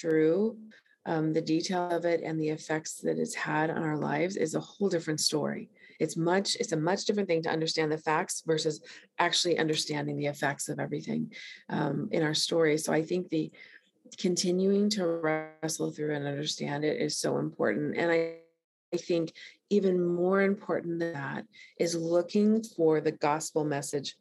through 0.00 0.56
um, 1.06 1.32
the 1.32 1.40
detail 1.40 1.90
of 1.90 2.04
it 2.04 2.22
and 2.22 2.38
the 2.38 2.48
effects 2.48 2.96
that 2.96 3.18
it's 3.18 3.34
had 3.34 3.70
on 3.70 3.82
our 3.82 3.96
lives 3.96 4.36
is 4.36 4.54
a 4.54 4.60
whole 4.60 4.88
different 4.88 5.20
story 5.20 5.70
it's 5.98 6.16
much 6.16 6.56
it's 6.56 6.72
a 6.72 6.76
much 6.76 7.04
different 7.04 7.28
thing 7.28 7.42
to 7.42 7.50
understand 7.50 7.90
the 7.90 7.98
facts 7.98 8.42
versus 8.46 8.80
actually 9.18 9.58
understanding 9.58 10.16
the 10.16 10.26
effects 10.26 10.68
of 10.68 10.78
everything 10.78 11.32
um, 11.68 12.08
in 12.12 12.22
our 12.22 12.34
story 12.34 12.76
so 12.76 12.92
i 12.92 13.02
think 13.02 13.28
the 13.28 13.50
continuing 14.18 14.90
to 14.90 15.06
wrestle 15.06 15.90
through 15.90 16.14
and 16.14 16.26
understand 16.26 16.84
it 16.84 17.00
is 17.00 17.16
so 17.16 17.38
important 17.38 17.96
and 17.96 18.10
i 18.10 18.34
I 18.92 18.96
think 18.96 19.32
even 19.70 20.04
more 20.04 20.42
important 20.42 20.98
than 20.98 21.12
that 21.12 21.44
is 21.78 21.94
looking 21.94 22.62
for 22.62 23.00
the 23.00 23.12
gospel 23.12 23.64
message 23.64 24.16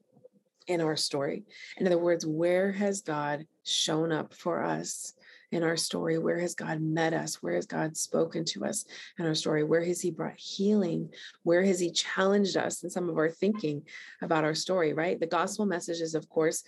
in 0.68 0.82
our 0.82 0.96
story. 0.96 1.44
In 1.78 1.88
other 1.88 1.98
words, 1.98 2.26
where 2.26 2.72
has 2.72 3.02
God 3.02 3.46
shown 3.70 4.12
up 4.12 4.34
for 4.34 4.64
us 4.64 5.14
in 5.52 5.64
our 5.64 5.78
story? 5.78 6.18
Where 6.18 6.40
has 6.40 6.56
God 6.56 6.82
met 6.82 7.14
us? 7.14 7.42
Where 7.42 7.56
has 7.56 7.66
God 7.66 7.98
spoken 7.98 8.46
to 8.46 8.66
us 8.66 8.86
in 9.18 9.26
our 9.26 9.36
story? 9.36 9.64
Where 9.64 9.84
has 9.84 10.02
He 10.02 10.12
brought 10.12 10.40
healing? 10.40 11.10
Where 11.44 11.64
has 11.64 11.80
He 11.80 11.92
challenged 11.92 12.58
us 12.58 12.84
in 12.84 12.90
some 12.90 13.10
of 13.10 13.18
our 13.18 13.30
thinking 13.30 13.84
about 14.22 14.44
our 14.44 14.56
story, 14.56 14.94
right? 14.94 15.20
The 15.20 15.28
gospel 15.28 15.66
message 15.66 16.02
is, 16.02 16.16
of 16.16 16.30
course, 16.30 16.64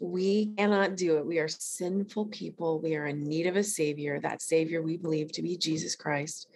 we 0.00 0.54
cannot 0.56 0.96
do 0.96 1.16
it. 1.16 1.26
We 1.26 1.38
are 1.38 1.48
sinful 1.48 2.26
people. 2.26 2.80
We 2.80 2.96
are 2.96 3.06
in 3.06 3.22
need 3.22 3.46
of 3.46 3.56
a 3.56 3.62
savior. 3.62 4.20
That 4.20 4.42
savior 4.42 4.82
we 4.82 4.96
believe 4.96 5.32
to 5.32 5.42
be 5.42 5.56
Jesus 5.56 5.96
Christ. 5.96 6.48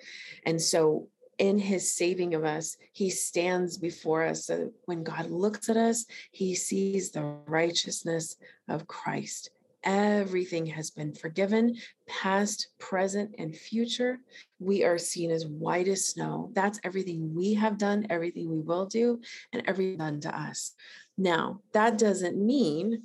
And 0.45 0.61
so 0.61 1.09
in 1.39 1.59
his 1.59 1.91
saving 1.91 2.35
of 2.35 2.45
us, 2.45 2.77
he 2.93 3.09
stands 3.09 3.79
before 3.79 4.25
us. 4.25 4.45
So 4.45 4.73
when 4.85 5.03
God 5.03 5.31
looks 5.31 5.71
at 5.71 5.77
us, 5.79 6.05
he 6.33 6.55
sees 6.55 7.11
the 7.11 7.23
righteousness 7.47 8.37
of 8.69 8.87
Christ. 8.87 9.51
Everything 9.83 10.67
has 10.67 10.91
been 10.91 11.15
forgiven, 11.15 11.77
past, 12.07 12.69
present, 12.79 13.35
and 13.39 13.57
future. 13.57 14.19
We 14.59 14.85
are 14.85 14.99
seen 14.99 15.31
as 15.31 15.47
white 15.47 15.89
as 15.89 16.07
snow. 16.07 16.51
That's 16.55 16.81
everything 16.85 17.35
we 17.35 17.55
have 17.55 17.79
done, 17.79 18.07
everything 18.11 18.51
we 18.51 18.61
will 18.61 18.87
do, 18.87 19.21
and 19.53 19.63
everything 19.67 19.99
done 19.99 20.21
to 20.21 20.39
us. 20.39 20.73
Now, 21.17 21.61
that 21.73 21.99
doesn't 21.99 22.37
mean 22.37 23.05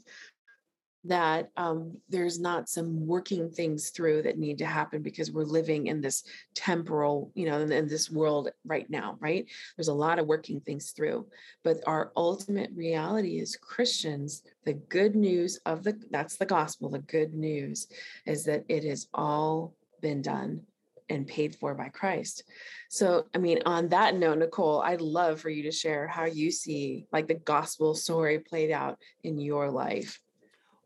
that 1.05 1.49
um, 1.55 1.97
there's 2.09 2.39
not 2.39 2.67
some 2.67 3.05
working 3.05 3.49
things 3.49 3.89
through 3.89 4.23
that 4.23 4.39
need 4.39 4.57
to 4.57 4.65
happen 4.65 5.01
because 5.01 5.31
we're 5.31 5.43
living 5.43 5.87
in 5.87 6.01
this 6.01 6.23
temporal, 6.53 7.31
you 7.35 7.45
know, 7.45 7.59
in, 7.59 7.71
in, 7.71 7.87
this 7.87 8.09
world 8.09 8.49
right 8.65 8.89
now, 8.89 9.17
right? 9.19 9.45
There's 9.77 9.87
a 9.87 9.93
lot 9.93 10.17
of 10.17 10.25
working 10.25 10.59
things 10.59 10.91
through, 10.91 11.27
but 11.63 11.77
our 11.85 12.11
ultimate 12.17 12.71
reality 12.75 13.39
is 13.39 13.55
Christians. 13.55 14.43
The 14.65 14.73
good 14.73 15.15
news 15.15 15.59
of 15.65 15.83
the 15.83 15.99
that's 16.09 16.37
the 16.37 16.45
gospel. 16.45 16.89
The 16.89 16.99
good 16.99 17.33
news 17.33 17.87
is 18.25 18.43
that 18.45 18.65
it 18.67 18.83
has 18.83 19.07
all 19.13 19.75
been 20.01 20.21
done 20.21 20.61
and 21.09 21.27
paid 21.27 21.55
for 21.55 21.75
by 21.75 21.89
Christ. 21.89 22.43
So, 22.89 23.27
I 23.33 23.37
mean, 23.37 23.59
on 23.65 23.89
that 23.89 24.15
note, 24.15 24.39
Nicole, 24.39 24.81
I'd 24.81 25.01
love 25.01 25.39
for 25.39 25.49
you 25.49 25.63
to 25.63 25.71
share 25.71 26.07
how 26.07 26.25
you 26.25 26.51
see 26.51 27.05
like 27.11 27.27
the 27.27 27.35
gospel 27.35 27.93
story 27.93 28.39
played 28.39 28.71
out 28.71 28.97
in 29.23 29.39
your 29.39 29.69
life. 29.69 30.19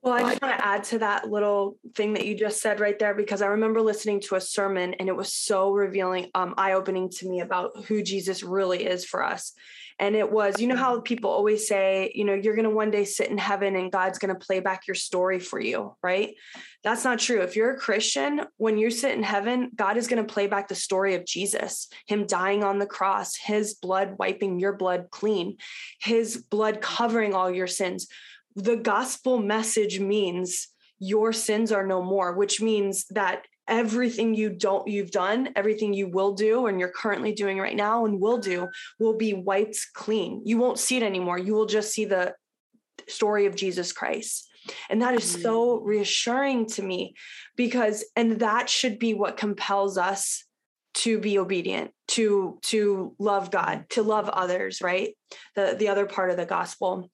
Well, 0.01 0.13
I 0.13 0.21
just 0.21 0.41
want 0.41 0.57
to 0.57 0.65
add 0.65 0.83
to 0.85 0.99
that 0.99 1.29
little 1.29 1.77
thing 1.93 2.13
that 2.13 2.25
you 2.25 2.33
just 2.33 2.61
said 2.61 2.79
right 2.79 2.97
there 2.97 3.13
because 3.13 3.41
I 3.41 3.47
remember 3.47 3.81
listening 3.81 4.21
to 4.21 4.35
a 4.35 4.41
sermon 4.41 4.93
and 4.93 5.09
it 5.09 5.15
was 5.15 5.33
so 5.33 5.71
revealing, 5.71 6.31
um, 6.33 6.53
eye 6.57 6.71
opening 6.71 7.09
to 7.09 7.29
me 7.29 7.41
about 7.41 7.83
who 7.85 8.01
Jesus 8.01 8.41
really 8.41 8.85
is 8.85 9.03
for 9.03 9.21
us. 9.21 9.53
And 9.99 10.15
it 10.15 10.31
was, 10.31 10.61
you 10.61 10.67
know, 10.67 10.77
how 10.77 11.01
people 11.01 11.29
always 11.29 11.67
say, 11.67 12.13
you 12.15 12.23
know, 12.23 12.33
you're 12.33 12.55
going 12.55 12.63
to 12.63 12.73
one 12.73 12.89
day 12.89 13.03
sit 13.03 13.29
in 13.29 13.37
heaven 13.37 13.75
and 13.75 13.91
God's 13.91 14.17
going 14.17 14.33
to 14.33 14.39
play 14.39 14.61
back 14.61 14.87
your 14.87 14.95
story 14.95 15.39
for 15.39 15.59
you, 15.59 15.97
right? 16.01 16.35
That's 16.85 17.03
not 17.03 17.19
true. 17.19 17.41
If 17.41 17.57
you're 17.57 17.73
a 17.73 17.77
Christian, 17.77 18.43
when 18.55 18.77
you 18.77 18.91
sit 18.91 19.17
in 19.17 19.23
heaven, 19.23 19.71
God 19.75 19.97
is 19.97 20.07
going 20.07 20.25
to 20.25 20.33
play 20.33 20.47
back 20.47 20.69
the 20.69 20.75
story 20.75 21.15
of 21.15 21.25
Jesus, 21.25 21.89
him 22.07 22.25
dying 22.25 22.63
on 22.63 22.79
the 22.79 22.85
cross, 22.85 23.35
his 23.35 23.73
blood 23.73 24.15
wiping 24.17 24.61
your 24.61 24.73
blood 24.73 25.07
clean, 25.11 25.57
his 26.01 26.37
blood 26.37 26.79
covering 26.79 27.33
all 27.33 27.51
your 27.51 27.67
sins. 27.67 28.07
The 28.55 28.77
gospel 28.77 29.39
message 29.39 29.99
means 29.99 30.67
your 30.99 31.31
sins 31.31 31.71
are 31.71 31.85
no 31.85 32.03
more, 32.03 32.35
which 32.35 32.61
means 32.61 33.05
that 33.11 33.45
everything 33.69 34.33
you 34.33 34.49
don't 34.49 34.87
you've 34.87 35.11
done 35.11 35.49
everything 35.55 35.93
you 35.93 36.07
will 36.07 36.33
do 36.33 36.65
and 36.65 36.79
you're 36.79 36.89
currently 36.89 37.31
doing 37.31 37.59
right 37.59 37.75
now 37.75 38.03
and 38.05 38.19
will 38.19 38.39
do 38.39 38.67
will 38.99 39.15
be 39.15 39.33
wiped 39.33 39.79
clean. 39.93 40.41
You 40.43 40.57
won't 40.57 40.79
see 40.79 40.97
it 40.97 41.03
anymore. 41.03 41.37
You 41.37 41.53
will 41.53 41.67
just 41.67 41.91
see 41.91 42.05
the 42.05 42.33
story 43.07 43.45
of 43.45 43.55
jesus 43.55 43.93
christ. 43.93 44.47
And 44.89 45.01
that 45.01 45.13
is 45.13 45.23
so 45.23 45.77
mm. 45.77 45.85
reassuring 45.85 46.65
to 46.67 46.81
me 46.81 47.13
because 47.55 48.03
and 48.15 48.39
that 48.39 48.69
should 48.69 48.99
be 48.99 49.13
what 49.13 49.37
compels 49.37 49.97
us 49.97 50.43
to 50.95 51.19
be 51.19 51.37
obedient 51.37 51.91
to 52.07 52.57
to 52.63 53.15
love 53.19 53.51
god 53.51 53.85
to 53.91 54.01
love 54.01 54.27
others 54.29 54.81
right? 54.81 55.15
The 55.55 55.75
the 55.77 55.89
other 55.89 56.07
part 56.07 56.31
of 56.31 56.37
the 56.37 56.45
gospel 56.45 57.09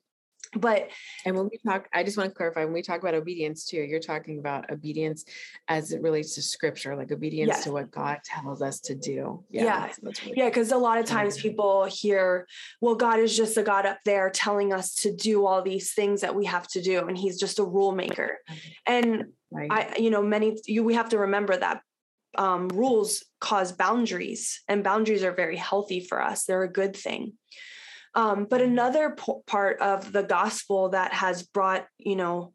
but 0.56 0.90
and 1.26 1.36
when 1.36 1.50
we 1.52 1.60
talk 1.66 1.88
i 1.94 2.04
just 2.04 2.18
want 2.18 2.30
to 2.30 2.36
clarify 2.36 2.64
when 2.64 2.74
we 2.74 2.82
talk 2.82 3.02
about 3.02 3.14
obedience 3.14 3.66
too 3.66 3.82
you're 3.82 4.00
talking 4.00 4.40
about 4.40 4.70
obedience 4.72 5.26
as 5.68 5.92
it 5.92 6.02
relates 6.02 6.36
to 6.36 6.42
scripture 6.42 6.96
like 6.96 7.12
obedience 7.12 7.50
yes. 7.50 7.64
to 7.64 7.72
what 7.72 7.92
god 7.92 8.20
tells 8.24 8.62
us 8.62 8.80
to 8.80 8.96
do. 8.96 9.44
Yeah 9.50 9.64
yeah. 9.64 9.90
that's 10.02 10.26
really 10.26 10.38
yeah 10.38 10.50
because 10.50 10.72
a 10.72 10.78
lot 10.78 10.98
of 10.98 11.06
times 11.06 11.38
people 11.38 11.86
hear 11.86 12.48
well 12.82 12.96
god 12.96 13.20
is 13.20 13.36
just 13.36 13.58
a 13.58 13.64
god 13.64 13.86
up 13.86 14.00
there 14.06 14.30
telling 14.30 14.74
us 14.74 14.96
to 14.96 15.14
do 15.14 15.46
all 15.46 15.62
these 15.62 15.94
things 15.94 16.22
that 16.22 16.36
we 16.36 16.46
have 16.46 16.68
to 16.70 16.82
do 16.82 17.08
and 17.08 17.18
he's 17.18 17.40
just 17.40 17.60
a 17.60 17.64
rule 17.64 17.92
maker 17.92 18.40
and 18.86 19.26
right. 19.52 19.72
i 19.72 19.96
you 19.98 20.10
know 20.10 20.22
many 20.22 20.58
you 20.66 20.84
we 20.84 20.94
have 20.94 21.10
to 21.10 21.20
remember 21.20 21.56
that 21.56 21.82
um, 22.38 22.68
rules 22.68 23.24
cause 23.40 23.72
boundaries 23.72 24.62
and 24.68 24.84
boundaries 24.84 25.24
are 25.24 25.32
very 25.32 25.56
healthy 25.56 26.02
for 26.02 26.22
us. 26.22 26.44
They're 26.44 26.64
a 26.64 26.72
good 26.72 26.94
thing 26.94 27.34
um, 28.16 28.48
but 28.50 28.62
another 28.62 29.16
part 29.46 29.80
of 29.82 30.12
the 30.12 30.24
gospel 30.24 30.90
that 30.90 31.14
has 31.14 31.44
brought, 31.44 31.86
you 31.98 32.16
know, 32.16 32.54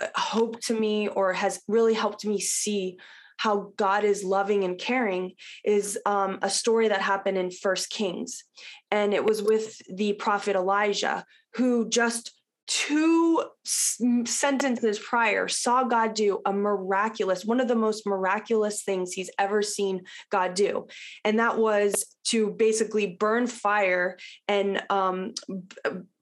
uh, 0.00 0.06
hope 0.14 0.60
to 0.62 0.78
me 0.78 1.08
or 1.08 1.34
has 1.34 1.60
really 1.68 1.94
helped 1.94 2.24
me 2.24 2.40
see 2.40 2.98
how 3.36 3.72
God 3.76 4.04
is 4.04 4.24
loving 4.24 4.64
and 4.64 4.78
caring 4.78 5.32
is 5.64 5.98
um, 6.04 6.38
a 6.42 6.50
story 6.50 6.88
that 6.88 7.00
happened 7.00 7.38
in 7.38 7.50
First 7.50 7.90
Kings, 7.90 8.44
and 8.90 9.14
it 9.14 9.24
was 9.24 9.42
with 9.42 9.80
the 9.88 10.14
prophet 10.14 10.56
Elijah, 10.56 11.24
who 11.54 11.88
just 11.88 12.32
two 12.70 13.42
sentences 13.64 15.00
prior 15.00 15.48
saw 15.48 15.82
God 15.82 16.14
do 16.14 16.38
a 16.46 16.52
miraculous, 16.52 17.44
one 17.44 17.58
of 17.58 17.66
the 17.66 17.74
most 17.74 18.06
miraculous 18.06 18.84
things 18.84 19.12
he's 19.12 19.30
ever 19.40 19.60
seen 19.60 20.02
God 20.30 20.54
do. 20.54 20.86
And 21.24 21.40
that 21.40 21.58
was 21.58 22.16
to 22.26 22.50
basically 22.50 23.16
burn 23.18 23.48
fire 23.48 24.16
and 24.46 24.80
um, 24.88 25.34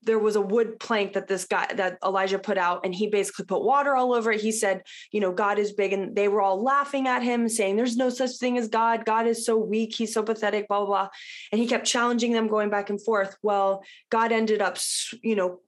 there 0.03 0.19
was 0.19 0.37
a 0.37 0.41
wood 0.41 0.81
plank 0.81 1.13
that 1.13 1.29
this 1.29 1.45
guy 1.45 1.67
that 1.75 1.99
Elijah 2.03 2.39
put 2.39 2.57
out 2.57 2.81
and 2.83 2.95
he 2.95 3.09
basically 3.09 3.45
put 3.45 3.63
water 3.63 3.95
all 3.95 4.15
over 4.15 4.33
it. 4.33 4.41
He 4.41 4.53
said, 4.53 4.81
you 5.13 5.21
know, 5.21 5.33
God 5.33 5.59
is 5.59 5.73
big 5.73 5.93
and 5.93 6.17
they 6.17 6.29
were 6.29 6.41
all 6.41 6.63
laughing 6.63 7.07
at 7.07 7.23
him 7.23 7.47
saying 7.47 7.77
there's 7.77 7.97
no 7.97 8.09
such 8.09 8.39
thing 8.39 8.57
as 8.57 8.69
God. 8.69 9.05
God 9.05 9.27
is 9.27 9.45
so 9.45 9.59
weak, 9.59 9.95
he's 9.95 10.15
so 10.15 10.23
pathetic, 10.23 10.67
blah 10.67 10.79
blah 10.79 10.87
blah. 10.87 11.09
And 11.53 11.61
he 11.61 11.67
kept 11.67 11.85
challenging 11.87 12.33
them 12.33 12.49
going 12.49 12.71
back 12.71 12.89
and 12.89 13.03
forth. 13.05 13.37
Well, 13.43 13.83
God 14.09 14.33
ended 14.33 14.63
up, 14.63 14.79
you 15.23 15.37
know, 15.37 15.61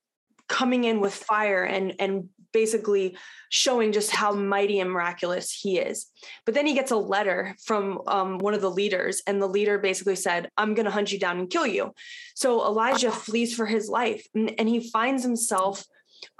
coming 0.50 0.84
in 0.84 1.00
with 1.00 1.14
fire 1.14 1.62
and 1.62 1.94
and 1.98 2.28
basically 2.52 3.16
showing 3.48 3.92
just 3.92 4.10
how 4.10 4.32
mighty 4.32 4.80
and 4.80 4.90
miraculous 4.90 5.52
he 5.52 5.78
is. 5.78 6.06
But 6.44 6.54
then 6.54 6.66
he 6.66 6.74
gets 6.74 6.90
a 6.90 6.96
letter 6.96 7.54
from 7.64 8.00
um, 8.08 8.38
one 8.38 8.54
of 8.54 8.60
the 8.60 8.70
leaders, 8.70 9.22
and 9.26 9.40
the 9.40 9.46
leader 9.46 9.78
basically 9.78 10.16
said, 10.16 10.50
I'm 10.58 10.74
going 10.74 10.86
to 10.86 10.90
hunt 10.90 11.12
you 11.12 11.18
down 11.20 11.38
and 11.38 11.48
kill 11.48 11.66
you. 11.66 11.94
So 12.34 12.66
Elijah 12.66 13.12
flees 13.12 13.54
for 13.54 13.66
his 13.66 13.88
life, 13.88 14.26
and, 14.34 14.52
and 14.58 14.68
he 14.68 14.90
finds 14.90 15.22
himself 15.22 15.84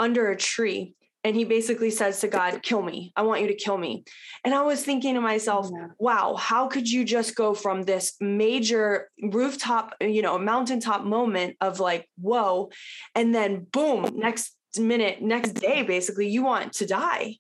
under 0.01 0.31
a 0.31 0.37
tree 0.37 0.95
and 1.23 1.37
he 1.37 1.45
basically 1.45 1.91
says 1.91 2.21
to 2.21 2.29
God, 2.29 2.63
Kill 2.63 2.83
me. 2.83 3.13
I 3.15 3.23
want 3.23 3.43
you 3.43 3.49
to 3.49 3.55
kill 3.55 3.77
me. 3.77 4.05
And 4.45 4.55
I 4.55 4.63
was 4.63 4.83
thinking 4.83 5.15
to 5.15 5.21
myself, 5.21 5.69
yeah. 5.73 5.89
wow, 5.99 6.35
how 6.35 6.69
could 6.69 6.91
you 6.91 7.05
just 7.05 7.35
go 7.35 7.55
from 7.55 7.83
this 7.83 8.15
major 8.21 9.11
rooftop, 9.23 9.95
you 10.01 10.23
know, 10.23 10.39
mountaintop 10.39 11.05
moment 11.05 11.57
of 11.61 11.81
like, 11.81 12.09
whoa, 12.19 12.71
and 13.15 13.35
then 13.35 13.67
boom, 13.71 14.17
next 14.17 14.57
minute, 14.79 15.21
next 15.21 15.53
day, 15.53 15.83
basically, 15.83 16.29
you 16.29 16.43
want 16.43 16.73
to 16.75 16.87
die. 16.87 17.37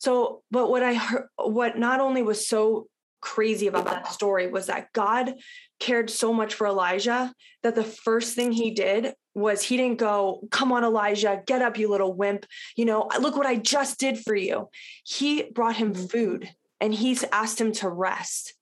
So, 0.00 0.42
but 0.50 0.68
what 0.68 0.82
I 0.82 0.94
heard, 0.94 1.28
what 1.36 1.78
not 1.78 2.00
only 2.00 2.22
was 2.22 2.48
so 2.48 2.88
crazy 3.20 3.68
about 3.68 3.84
that 3.84 4.12
story 4.12 4.48
was 4.48 4.66
that 4.66 4.92
God 4.92 5.34
cared 5.78 6.10
so 6.10 6.32
much 6.32 6.54
for 6.54 6.66
Elijah 6.66 7.32
that 7.62 7.76
the 7.76 7.84
first 7.84 8.34
thing 8.34 8.50
he 8.50 8.72
did 8.72 9.14
was 9.34 9.62
he 9.62 9.76
didn't 9.76 9.98
go, 9.98 10.46
Come 10.50 10.72
on, 10.72 10.84
Elijah, 10.84 11.42
get 11.46 11.62
up, 11.62 11.78
you 11.78 11.88
little 11.88 12.12
wimp. 12.12 12.46
You 12.76 12.84
know, 12.84 13.08
look 13.20 13.36
what 13.36 13.46
I 13.46 13.56
just 13.56 13.98
did 13.98 14.18
for 14.18 14.34
you. 14.34 14.68
He 15.04 15.44
brought 15.44 15.76
him 15.76 15.94
mm-hmm. 15.94 16.06
food 16.06 16.50
and 16.80 16.94
he's 16.94 17.24
asked 17.32 17.60
him 17.60 17.72
to 17.72 17.88
rest. 17.88 18.54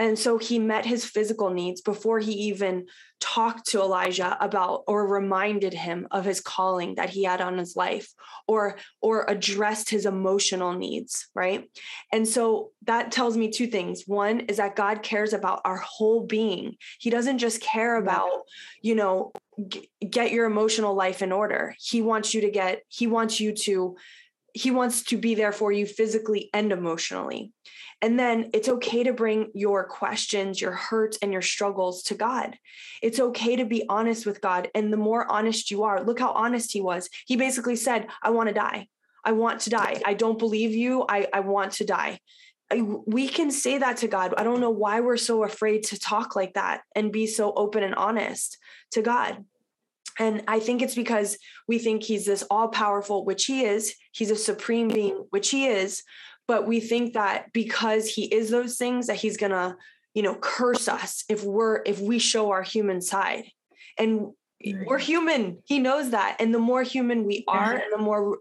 And 0.00 0.18
so 0.18 0.38
he 0.38 0.58
met 0.58 0.86
his 0.86 1.04
physical 1.04 1.50
needs 1.50 1.82
before 1.82 2.20
he 2.20 2.32
even 2.32 2.86
talked 3.20 3.66
to 3.66 3.82
Elijah 3.82 4.34
about 4.40 4.84
or 4.86 5.06
reminded 5.06 5.74
him 5.74 6.08
of 6.10 6.24
his 6.24 6.40
calling 6.40 6.94
that 6.94 7.10
he 7.10 7.24
had 7.24 7.42
on 7.42 7.58
his 7.58 7.76
life 7.76 8.08
or 8.48 8.78
or 9.02 9.26
addressed 9.28 9.90
his 9.90 10.06
emotional 10.06 10.72
needs, 10.72 11.28
right? 11.34 11.68
And 12.10 12.26
so 12.26 12.70
that 12.86 13.12
tells 13.12 13.36
me 13.36 13.50
two 13.50 13.66
things. 13.66 14.04
One 14.06 14.40
is 14.40 14.56
that 14.56 14.74
God 14.74 15.02
cares 15.02 15.34
about 15.34 15.60
our 15.66 15.76
whole 15.76 16.26
being. 16.26 16.76
He 16.98 17.10
doesn't 17.10 17.36
just 17.36 17.60
care 17.60 17.96
about, 17.96 18.30
you 18.80 18.94
know, 18.94 19.32
g- 19.68 19.90
get 20.08 20.32
your 20.32 20.46
emotional 20.46 20.94
life 20.94 21.20
in 21.20 21.30
order. 21.30 21.74
He 21.78 22.00
wants 22.00 22.32
you 22.32 22.40
to 22.40 22.50
get 22.50 22.84
he 22.88 23.06
wants 23.06 23.38
you 23.38 23.52
to 23.64 23.96
he 24.54 24.70
wants 24.70 25.02
to 25.04 25.18
be 25.18 25.34
there 25.34 25.52
for 25.52 25.70
you 25.70 25.84
physically 25.84 26.48
and 26.54 26.72
emotionally. 26.72 27.52
And 28.02 28.18
then 28.18 28.50
it's 28.54 28.68
okay 28.68 29.02
to 29.02 29.12
bring 29.12 29.50
your 29.54 29.84
questions, 29.84 30.60
your 30.60 30.72
hurts, 30.72 31.18
and 31.20 31.32
your 31.32 31.42
struggles 31.42 32.02
to 32.04 32.14
God. 32.14 32.56
It's 33.02 33.20
okay 33.20 33.56
to 33.56 33.64
be 33.66 33.84
honest 33.88 34.24
with 34.24 34.40
God. 34.40 34.68
And 34.74 34.92
the 34.92 34.96
more 34.96 35.30
honest 35.30 35.70
you 35.70 35.82
are, 35.82 36.02
look 36.02 36.18
how 36.18 36.32
honest 36.32 36.72
he 36.72 36.80
was. 36.80 37.10
He 37.26 37.36
basically 37.36 37.76
said, 37.76 38.06
I 38.22 38.30
want 38.30 38.48
to 38.48 38.54
die. 38.54 38.86
I 39.22 39.32
want 39.32 39.60
to 39.62 39.70
die. 39.70 40.00
I 40.06 40.14
don't 40.14 40.38
believe 40.38 40.72
you. 40.72 41.04
I, 41.08 41.28
I 41.32 41.40
want 41.40 41.72
to 41.72 41.84
die. 41.84 42.20
I, 42.72 42.80
we 42.82 43.28
can 43.28 43.50
say 43.50 43.78
that 43.78 43.98
to 43.98 44.08
God. 44.08 44.32
I 44.38 44.44
don't 44.44 44.60
know 44.60 44.70
why 44.70 45.00
we're 45.00 45.18
so 45.18 45.44
afraid 45.44 45.82
to 45.84 45.98
talk 45.98 46.34
like 46.34 46.54
that 46.54 46.82
and 46.96 47.12
be 47.12 47.26
so 47.26 47.52
open 47.52 47.82
and 47.82 47.94
honest 47.94 48.56
to 48.92 49.02
God. 49.02 49.44
And 50.18 50.42
I 50.48 50.60
think 50.60 50.82
it's 50.82 50.94
because 50.94 51.38
we 51.66 51.78
think 51.78 52.02
he's 52.02 52.26
this 52.26 52.44
all 52.50 52.68
powerful, 52.68 53.24
which 53.24 53.46
he 53.46 53.64
is. 53.64 53.94
He's 54.12 54.30
a 54.30 54.36
supreme 54.36 54.88
being, 54.88 55.26
which 55.30 55.50
he 55.50 55.66
is 55.66 56.02
but 56.50 56.66
we 56.66 56.80
think 56.80 57.12
that 57.12 57.52
because 57.52 58.08
he 58.08 58.24
is 58.24 58.50
those 58.50 58.76
things 58.76 59.06
that 59.06 59.14
he's 59.14 59.36
going 59.36 59.52
to 59.52 59.76
you 60.14 60.22
know 60.24 60.34
curse 60.34 60.88
us 60.88 61.22
if 61.28 61.44
we're 61.44 61.80
if 61.86 62.00
we 62.00 62.18
show 62.18 62.50
our 62.50 62.64
human 62.64 63.00
side. 63.00 63.44
And 63.96 64.32
we're 64.84 64.98
human. 64.98 65.62
He 65.64 65.78
knows 65.78 66.10
that. 66.10 66.36
And 66.40 66.52
the 66.52 66.58
more 66.58 66.82
human 66.82 67.24
we 67.24 67.44
are 67.46 67.74
and 67.74 67.92
the 67.92 67.98
more 67.98 68.38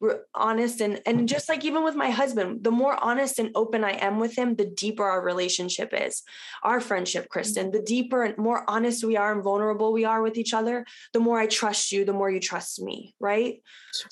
we're 0.00 0.20
honest 0.34 0.80
and 0.80 1.00
and 1.04 1.28
just 1.28 1.48
like 1.48 1.64
even 1.64 1.82
with 1.82 1.96
my 1.96 2.10
husband 2.10 2.62
the 2.62 2.70
more 2.70 2.96
honest 3.02 3.40
and 3.40 3.50
open 3.56 3.82
i 3.82 3.90
am 3.90 4.20
with 4.20 4.38
him 4.38 4.54
the 4.54 4.64
deeper 4.64 5.04
our 5.04 5.20
relationship 5.20 5.90
is. 5.92 6.22
Our 6.62 6.80
friendship 6.80 7.28
kristen 7.28 7.72
the 7.72 7.82
deeper 7.82 8.22
and 8.22 8.38
more 8.38 8.62
honest 8.68 9.04
we 9.04 9.16
are 9.16 9.32
and 9.32 9.42
vulnerable 9.42 9.92
we 9.92 10.04
are 10.04 10.22
with 10.22 10.36
each 10.38 10.54
other 10.54 10.86
the 11.12 11.20
more 11.20 11.38
i 11.40 11.46
trust 11.46 11.90
you 11.90 12.04
the 12.04 12.12
more 12.12 12.30
you 12.30 12.40
trust 12.40 12.80
me 12.80 13.14
right? 13.18 13.60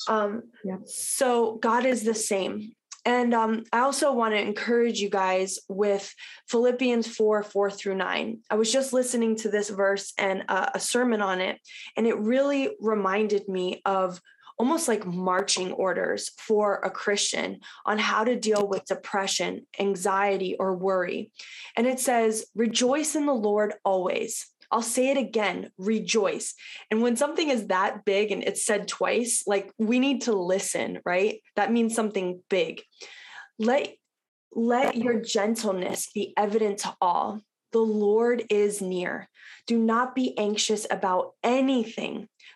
Um 0.08 0.42
yeah. 0.64 0.78
so 0.86 1.56
god 1.56 1.86
is 1.86 2.02
the 2.02 2.14
same 2.14 2.72
and 3.06 3.32
um, 3.32 3.62
I 3.72 3.80
also 3.80 4.12
want 4.12 4.34
to 4.34 4.40
encourage 4.40 4.98
you 4.98 5.08
guys 5.08 5.60
with 5.68 6.12
Philippians 6.48 7.06
4 7.06 7.44
4 7.44 7.70
through 7.70 7.94
9. 7.94 8.40
I 8.50 8.54
was 8.56 8.72
just 8.72 8.92
listening 8.92 9.36
to 9.36 9.48
this 9.48 9.70
verse 9.70 10.12
and 10.18 10.44
a 10.48 10.80
sermon 10.80 11.22
on 11.22 11.40
it, 11.40 11.60
and 11.96 12.06
it 12.06 12.18
really 12.18 12.70
reminded 12.80 13.48
me 13.48 13.80
of 13.86 14.20
almost 14.58 14.88
like 14.88 15.06
marching 15.06 15.70
orders 15.72 16.30
for 16.36 16.80
a 16.82 16.90
Christian 16.90 17.60
on 17.84 17.98
how 17.98 18.24
to 18.24 18.34
deal 18.34 18.66
with 18.66 18.86
depression, 18.86 19.66
anxiety, 19.78 20.56
or 20.58 20.74
worry. 20.74 21.30
And 21.76 21.86
it 21.86 22.00
says, 22.00 22.46
Rejoice 22.54 23.14
in 23.14 23.26
the 23.26 23.34
Lord 23.34 23.74
always. 23.84 24.46
I'll 24.70 24.82
say 24.82 25.10
it 25.10 25.18
again, 25.18 25.70
rejoice. 25.78 26.54
And 26.90 27.02
when 27.02 27.16
something 27.16 27.48
is 27.48 27.68
that 27.68 28.04
big 28.04 28.32
and 28.32 28.42
it's 28.42 28.64
said 28.64 28.88
twice, 28.88 29.44
like 29.46 29.70
we 29.78 29.98
need 29.98 30.22
to 30.22 30.32
listen, 30.32 31.00
right? 31.04 31.40
That 31.56 31.72
means 31.72 31.94
something 31.94 32.42
big. 32.48 32.82
Let 33.58 33.94
let 34.52 34.96
your 34.96 35.20
gentleness 35.20 36.08
be 36.14 36.32
evident 36.36 36.78
to 36.78 36.94
all. 37.00 37.42
The 37.72 37.78
Lord 37.80 38.44
is 38.48 38.80
near. 38.80 39.28
Do 39.66 39.78
not 39.78 40.14
be 40.14 40.36
anxious 40.38 40.86
about 40.90 41.32
anything, 41.42 42.28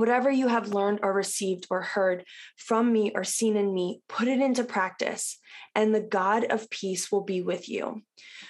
Whatever 0.00 0.30
you 0.30 0.48
have 0.48 0.74
learned 0.74 1.00
or 1.02 1.12
received 1.12 1.66
or 1.70 1.82
heard 1.82 2.24
from 2.56 2.92
me 2.92 3.12
or 3.14 3.22
seen 3.22 3.56
in 3.56 3.72
me, 3.72 4.02
put 4.08 4.26
it 4.26 4.40
into 4.40 4.64
practice, 4.64 5.38
and 5.74 5.94
the 5.94 6.00
God 6.00 6.44
of 6.44 6.70
peace 6.70 7.12
will 7.12 7.22
be 7.22 7.42
with 7.42 7.68
you. 7.68 8.02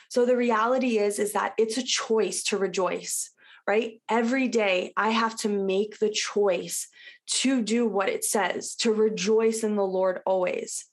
So 0.08 0.24
the 0.24 0.36
reality 0.36 0.98
is 0.98 1.18
is 1.18 1.32
that 1.34 1.54
it's 1.58 1.76
a 1.76 1.82
choice 1.82 2.42
to 2.44 2.56
rejoice 2.56 3.30
right? 3.66 4.00
Every 4.08 4.48
day 4.48 4.92
I 4.96 5.10
have 5.10 5.36
to 5.38 5.48
make 5.48 5.98
the 5.98 6.10
choice 6.10 6.88
to 7.26 7.62
do 7.62 7.86
what 7.86 8.08
it 8.08 8.24
says, 8.24 8.74
to 8.76 8.92
rejoice 8.92 9.62
in 9.62 9.76
the 9.76 9.84
Lord 9.84 10.20
always. 10.26 10.86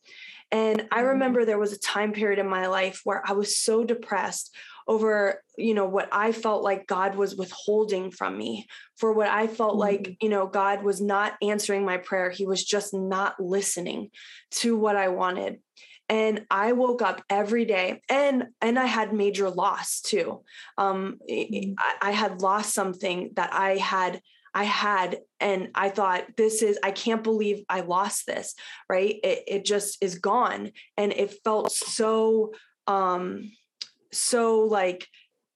And 0.52 0.88
I 0.92 1.00
mm-hmm. 1.00 1.08
remember 1.08 1.44
there 1.44 1.58
was 1.58 1.74
a 1.74 1.80
time 1.80 2.14
period 2.14 2.40
in 2.40 2.48
my 2.48 2.68
life 2.68 3.02
where 3.04 3.24
I 3.26 3.34
was 3.34 3.58
so 3.58 3.84
depressed 3.84 4.56
over, 4.88 5.44
you 5.58 5.74
know, 5.74 5.86
what 5.86 6.10
I 6.12 6.32
felt 6.32 6.64
like 6.64 6.88
God 6.88 7.16
was 7.16 7.36
withholding 7.36 8.12
from 8.12 8.38
me, 8.38 8.68
for 8.96 9.14
what 9.14 9.28
I 9.28 9.48
felt 9.48 9.72
mm-hmm. 9.72 9.80
like, 9.80 10.18
you 10.22 10.30
know, 10.30 10.48
God 10.48 10.84
was 10.84 11.02
not 11.02 11.34
answering 11.42 11.86
my 11.86 11.98
prayer. 11.98 12.30
He 12.30 12.46
was 12.46 12.64
just 12.64 12.94
not 12.94 13.40
listening 13.40 14.10
to 14.52 14.78
what 14.78 14.96
I 14.96 15.10
wanted 15.10 15.60
and 16.10 16.46
i 16.50 16.72
woke 16.72 17.02
up 17.02 17.22
every 17.30 17.66
day 17.66 18.02
and 18.10 18.46
and 18.62 18.80
i 18.80 18.86
had 18.86 19.12
major 19.12 19.50
loss 19.50 20.00
too 20.00 20.42
um 20.78 21.18
mm-hmm. 21.30 21.74
I, 21.78 22.10
I 22.10 22.12
had 22.12 22.42
lost 22.42 22.74
something 22.74 23.32
that 23.36 23.54
i 23.54 23.76
had 23.76 24.22
I 24.58 24.64
had, 24.64 25.20
and 25.40 25.70
I 25.76 25.90
thought, 25.90 26.36
this 26.36 26.64
is, 26.64 26.80
I 26.84 26.90
can't 26.90 27.24
believe 27.24 27.64
I 27.70 27.82
lost 27.82 28.26
this, 28.26 28.56
right? 28.90 29.20
It, 29.24 29.44
it 29.48 29.66
just 29.66 30.02
is 30.02 30.18
gone. 30.18 30.72
And 30.98 31.14
it 31.14 31.36
felt 31.44 31.72
so, 31.72 32.54
um, 32.88 33.52
so 34.12 34.62
like 34.62 35.08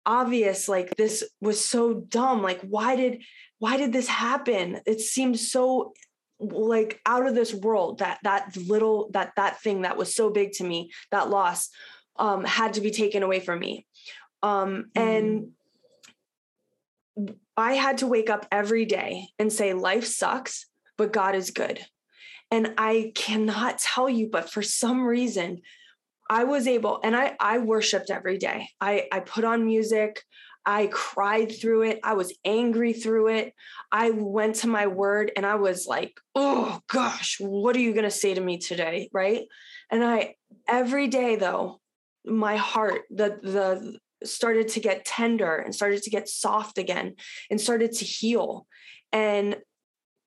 obvious, 0.05 0.67
like 0.67 0.95
this 0.97 1.23
was 1.39 1.63
so 1.63 1.93
dumb. 1.93 2.41
Like, 2.41 2.61
why 2.61 2.95
did, 2.95 3.23
why 3.59 3.77
did 3.77 3.93
this 3.93 4.07
happen? 4.07 4.79
It 4.85 4.99
seemed 5.01 5.39
so 5.39 5.93
like 6.41 6.99
out 7.05 7.27
of 7.27 7.35
this 7.35 7.53
world 7.53 7.99
that 7.99 8.19
that 8.23 8.55
little 8.57 9.09
that 9.11 9.31
that 9.35 9.61
thing 9.61 9.83
that 9.83 9.97
was 9.97 10.15
so 10.15 10.29
big 10.29 10.51
to 10.51 10.63
me 10.63 10.89
that 11.11 11.29
loss 11.29 11.69
um 12.17 12.43
had 12.43 12.73
to 12.73 12.81
be 12.81 12.91
taken 12.91 13.23
away 13.23 13.39
from 13.39 13.59
me 13.59 13.85
um 14.41 14.89
mm-hmm. 14.95 15.07
and 15.07 15.51
i 17.55 17.73
had 17.73 17.99
to 17.99 18.07
wake 18.07 18.29
up 18.29 18.47
every 18.51 18.85
day 18.85 19.27
and 19.37 19.53
say 19.53 19.73
life 19.73 20.05
sucks 20.05 20.65
but 20.97 21.13
god 21.13 21.35
is 21.35 21.51
good 21.51 21.79
and 22.49 22.73
i 22.77 23.11
cannot 23.13 23.77
tell 23.77 24.09
you 24.09 24.27
but 24.27 24.49
for 24.49 24.63
some 24.63 25.03
reason 25.03 25.61
i 26.31 26.43
was 26.43 26.65
able 26.67 26.99
and 27.03 27.15
i 27.15 27.35
i 27.39 27.59
worshiped 27.59 28.09
every 28.09 28.37
day 28.39 28.67
i 28.79 29.07
i 29.11 29.19
put 29.19 29.43
on 29.43 29.63
music 29.65 30.23
I 30.65 30.87
cried 30.87 31.59
through 31.59 31.83
it. 31.83 31.99
I 32.03 32.13
was 32.13 32.33
angry 32.45 32.93
through 32.93 33.29
it. 33.29 33.53
I 33.91 34.11
went 34.11 34.57
to 34.57 34.67
my 34.67 34.87
word 34.87 35.31
and 35.35 35.45
I 35.45 35.55
was 35.55 35.87
like, 35.87 36.19
oh 36.35 36.79
gosh, 36.87 37.37
what 37.39 37.75
are 37.75 37.79
you 37.79 37.93
going 37.93 38.05
to 38.05 38.11
say 38.11 38.33
to 38.33 38.41
me 38.41 38.57
today? 38.57 39.09
Right. 39.11 39.45
And 39.89 40.03
I, 40.03 40.35
every 40.67 41.07
day 41.07 41.35
though, 41.35 41.79
my 42.25 42.57
heart, 42.57 43.01
the, 43.09 43.39
the, 43.41 43.97
started 44.23 44.67
to 44.67 44.79
get 44.79 45.03
tender 45.03 45.55
and 45.55 45.73
started 45.73 46.03
to 46.03 46.11
get 46.11 46.29
soft 46.29 46.77
again 46.77 47.15
and 47.49 47.59
started 47.59 47.91
to 47.93 48.05
heal. 48.05 48.67
And 49.11 49.57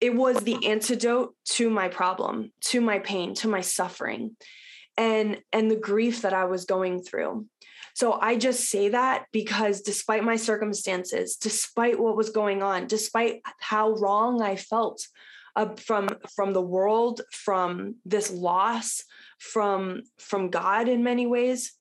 it 0.01 0.14
was 0.14 0.40
the 0.40 0.67
antidote 0.67 1.37
to 1.51 1.71
my 1.71 1.88
problem, 1.88 2.51
to 2.61 2.81
my 2.81 2.99
pain, 2.99 3.35
to 3.37 3.49
my 3.49 3.61
suffering 3.61 4.37
and 4.96 5.38
and 5.52 5.70
the 5.70 5.76
grief 5.76 6.22
that 6.22 6.33
I 6.33 6.44
was 6.44 6.64
going 6.64 7.02
through. 7.02 7.46
So 7.94 8.18
I 8.20 8.37
just 8.37 8.68
say 8.68 8.88
that 8.88 9.26
because 9.33 9.80
despite 9.80 10.24
my 10.24 10.37
circumstances, 10.37 11.37
despite 11.37 11.98
what 11.98 12.16
was 12.16 12.30
going 12.30 12.62
on, 12.62 12.88
despite 12.88 13.40
how 13.61 13.92
wrong 13.92 14.42
I 14.42 14.57
felt 14.57 15.07
uh, 15.57 15.74
from 15.76 16.09
from 16.35 16.52
the 16.52 16.62
world, 16.62 17.20
from 17.30 17.96
this 18.04 18.30
loss, 18.30 19.04
from 19.38 20.02
from 20.18 20.50
God 20.50 20.88
in 20.88 21.04
many 21.04 21.26
ways, 21.26 21.72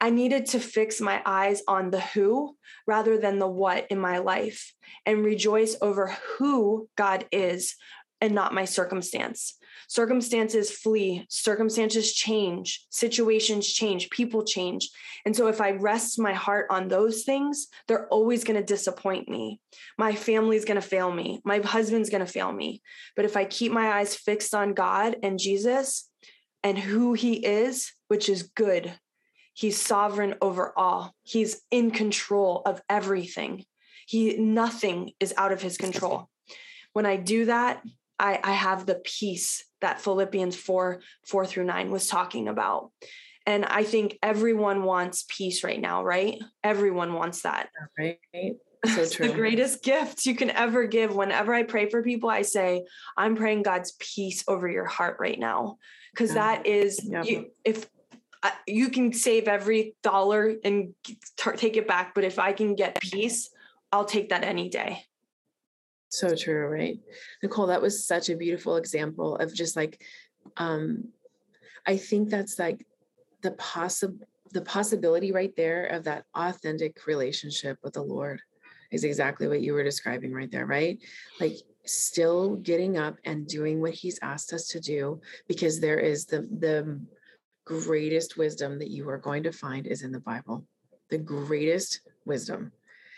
I 0.00 0.10
needed 0.10 0.46
to 0.46 0.60
fix 0.60 1.00
my 1.00 1.22
eyes 1.24 1.62
on 1.66 1.90
the 1.90 2.00
who 2.00 2.56
rather 2.86 3.16
than 3.16 3.38
the 3.38 3.48
what 3.48 3.86
in 3.90 3.98
my 3.98 4.18
life 4.18 4.74
and 5.06 5.24
rejoice 5.24 5.76
over 5.80 6.14
who 6.36 6.88
God 6.96 7.24
is 7.32 7.76
and 8.24 8.34
not 8.34 8.54
my 8.54 8.64
circumstance. 8.64 9.58
Circumstances 9.86 10.70
flee, 10.70 11.26
circumstances 11.28 12.14
change, 12.14 12.86
situations 12.88 13.70
change, 13.70 14.08
people 14.08 14.44
change. 14.44 14.88
And 15.26 15.36
so 15.36 15.48
if 15.48 15.60
I 15.60 15.72
rest 15.72 16.18
my 16.18 16.32
heart 16.32 16.68
on 16.70 16.88
those 16.88 17.24
things, 17.24 17.66
they're 17.86 18.08
always 18.08 18.42
going 18.42 18.58
to 18.58 18.64
disappoint 18.64 19.28
me. 19.28 19.60
My 19.98 20.14
family's 20.14 20.64
going 20.64 20.80
to 20.80 20.88
fail 20.88 21.12
me. 21.12 21.42
My 21.44 21.58
husband's 21.58 22.08
going 22.08 22.24
to 22.24 22.32
fail 22.32 22.50
me. 22.50 22.80
But 23.14 23.26
if 23.26 23.36
I 23.36 23.44
keep 23.44 23.72
my 23.72 23.92
eyes 23.92 24.16
fixed 24.16 24.54
on 24.54 24.72
God 24.72 25.16
and 25.22 25.38
Jesus 25.38 26.08
and 26.62 26.78
who 26.78 27.12
he 27.12 27.34
is, 27.34 27.92
which 28.08 28.30
is 28.30 28.44
good, 28.54 28.90
he's 29.52 29.78
sovereign 29.78 30.36
over 30.40 30.72
all. 30.78 31.14
He's 31.24 31.60
in 31.70 31.90
control 31.90 32.62
of 32.64 32.80
everything. 32.88 33.66
He 34.06 34.38
nothing 34.38 35.12
is 35.20 35.34
out 35.36 35.52
of 35.52 35.60
his 35.60 35.76
control. 35.76 36.30
When 36.94 37.04
I 37.04 37.16
do 37.16 37.46
that, 37.46 37.82
I, 38.18 38.40
I 38.42 38.52
have 38.52 38.86
the 38.86 39.00
peace 39.04 39.64
that 39.80 40.00
Philippians 40.00 40.56
4 40.56 41.00
4 41.26 41.46
through 41.46 41.64
9 41.64 41.90
was 41.90 42.06
talking 42.06 42.48
about. 42.48 42.90
And 43.46 43.64
I 43.64 43.84
think 43.84 44.18
everyone 44.22 44.84
wants 44.84 45.26
peace 45.28 45.62
right 45.64 45.80
now, 45.80 46.02
right? 46.02 46.40
Everyone 46.62 47.12
wants 47.12 47.42
that. 47.42 47.68
Right. 47.98 48.18
So 48.86 49.00
it's 49.00 49.16
the 49.16 49.30
greatest 49.30 49.82
gift 49.82 50.26
you 50.26 50.34
can 50.34 50.50
ever 50.50 50.86
give. 50.86 51.14
Whenever 51.16 51.54
I 51.54 51.62
pray 51.62 51.88
for 51.88 52.02
people, 52.02 52.28
I 52.28 52.42
say, 52.42 52.84
I'm 53.16 53.34
praying 53.34 53.62
God's 53.62 53.92
peace 53.98 54.44
over 54.46 54.68
your 54.68 54.84
heart 54.84 55.16
right 55.18 55.38
now. 55.38 55.78
Because 56.12 56.34
yeah. 56.34 56.56
that 56.56 56.66
is, 56.66 57.00
yeah. 57.02 57.22
you, 57.22 57.46
if 57.64 57.88
uh, 58.42 58.50
you 58.66 58.90
can 58.90 59.14
save 59.14 59.48
every 59.48 59.96
dollar 60.02 60.54
and 60.64 60.92
t- 61.02 61.16
take 61.56 61.78
it 61.78 61.88
back, 61.88 62.14
but 62.14 62.24
if 62.24 62.38
I 62.38 62.52
can 62.52 62.74
get 62.74 63.00
peace, 63.00 63.48
I'll 63.90 64.04
take 64.04 64.28
that 64.28 64.44
any 64.44 64.68
day. 64.68 65.06
So 66.14 66.36
true, 66.36 66.68
right? 66.68 67.00
Nicole, 67.42 67.66
that 67.66 67.82
was 67.82 68.06
such 68.06 68.30
a 68.30 68.36
beautiful 68.36 68.76
example 68.76 69.34
of 69.36 69.52
just 69.52 69.74
like 69.74 70.00
um 70.56 71.08
I 71.86 71.96
think 71.96 72.30
that's 72.30 72.56
like 72.56 72.86
the 73.42 73.50
possible 73.52 74.24
the 74.52 74.62
possibility 74.62 75.32
right 75.32 75.52
there 75.56 75.86
of 75.86 76.04
that 76.04 76.24
authentic 76.36 77.08
relationship 77.08 77.76
with 77.82 77.94
the 77.94 78.02
Lord 78.02 78.40
is 78.92 79.02
exactly 79.02 79.48
what 79.48 79.62
you 79.62 79.72
were 79.72 79.82
describing 79.82 80.32
right 80.32 80.48
there, 80.52 80.66
right? 80.66 81.00
Like 81.40 81.56
still 81.84 82.54
getting 82.54 82.96
up 82.96 83.16
and 83.24 83.48
doing 83.48 83.80
what 83.80 83.94
he's 83.94 84.20
asked 84.22 84.52
us 84.52 84.68
to 84.68 84.78
do 84.78 85.20
because 85.48 85.80
there 85.80 85.98
is 85.98 86.26
the 86.26 86.42
the 86.60 87.00
greatest 87.64 88.36
wisdom 88.36 88.78
that 88.78 88.90
you 88.90 89.08
are 89.08 89.18
going 89.18 89.42
to 89.42 89.50
find 89.50 89.88
is 89.88 90.02
in 90.02 90.12
the 90.12 90.20
Bible. 90.20 90.64
The 91.10 91.18
greatest 91.18 92.02
wisdom 92.24 92.70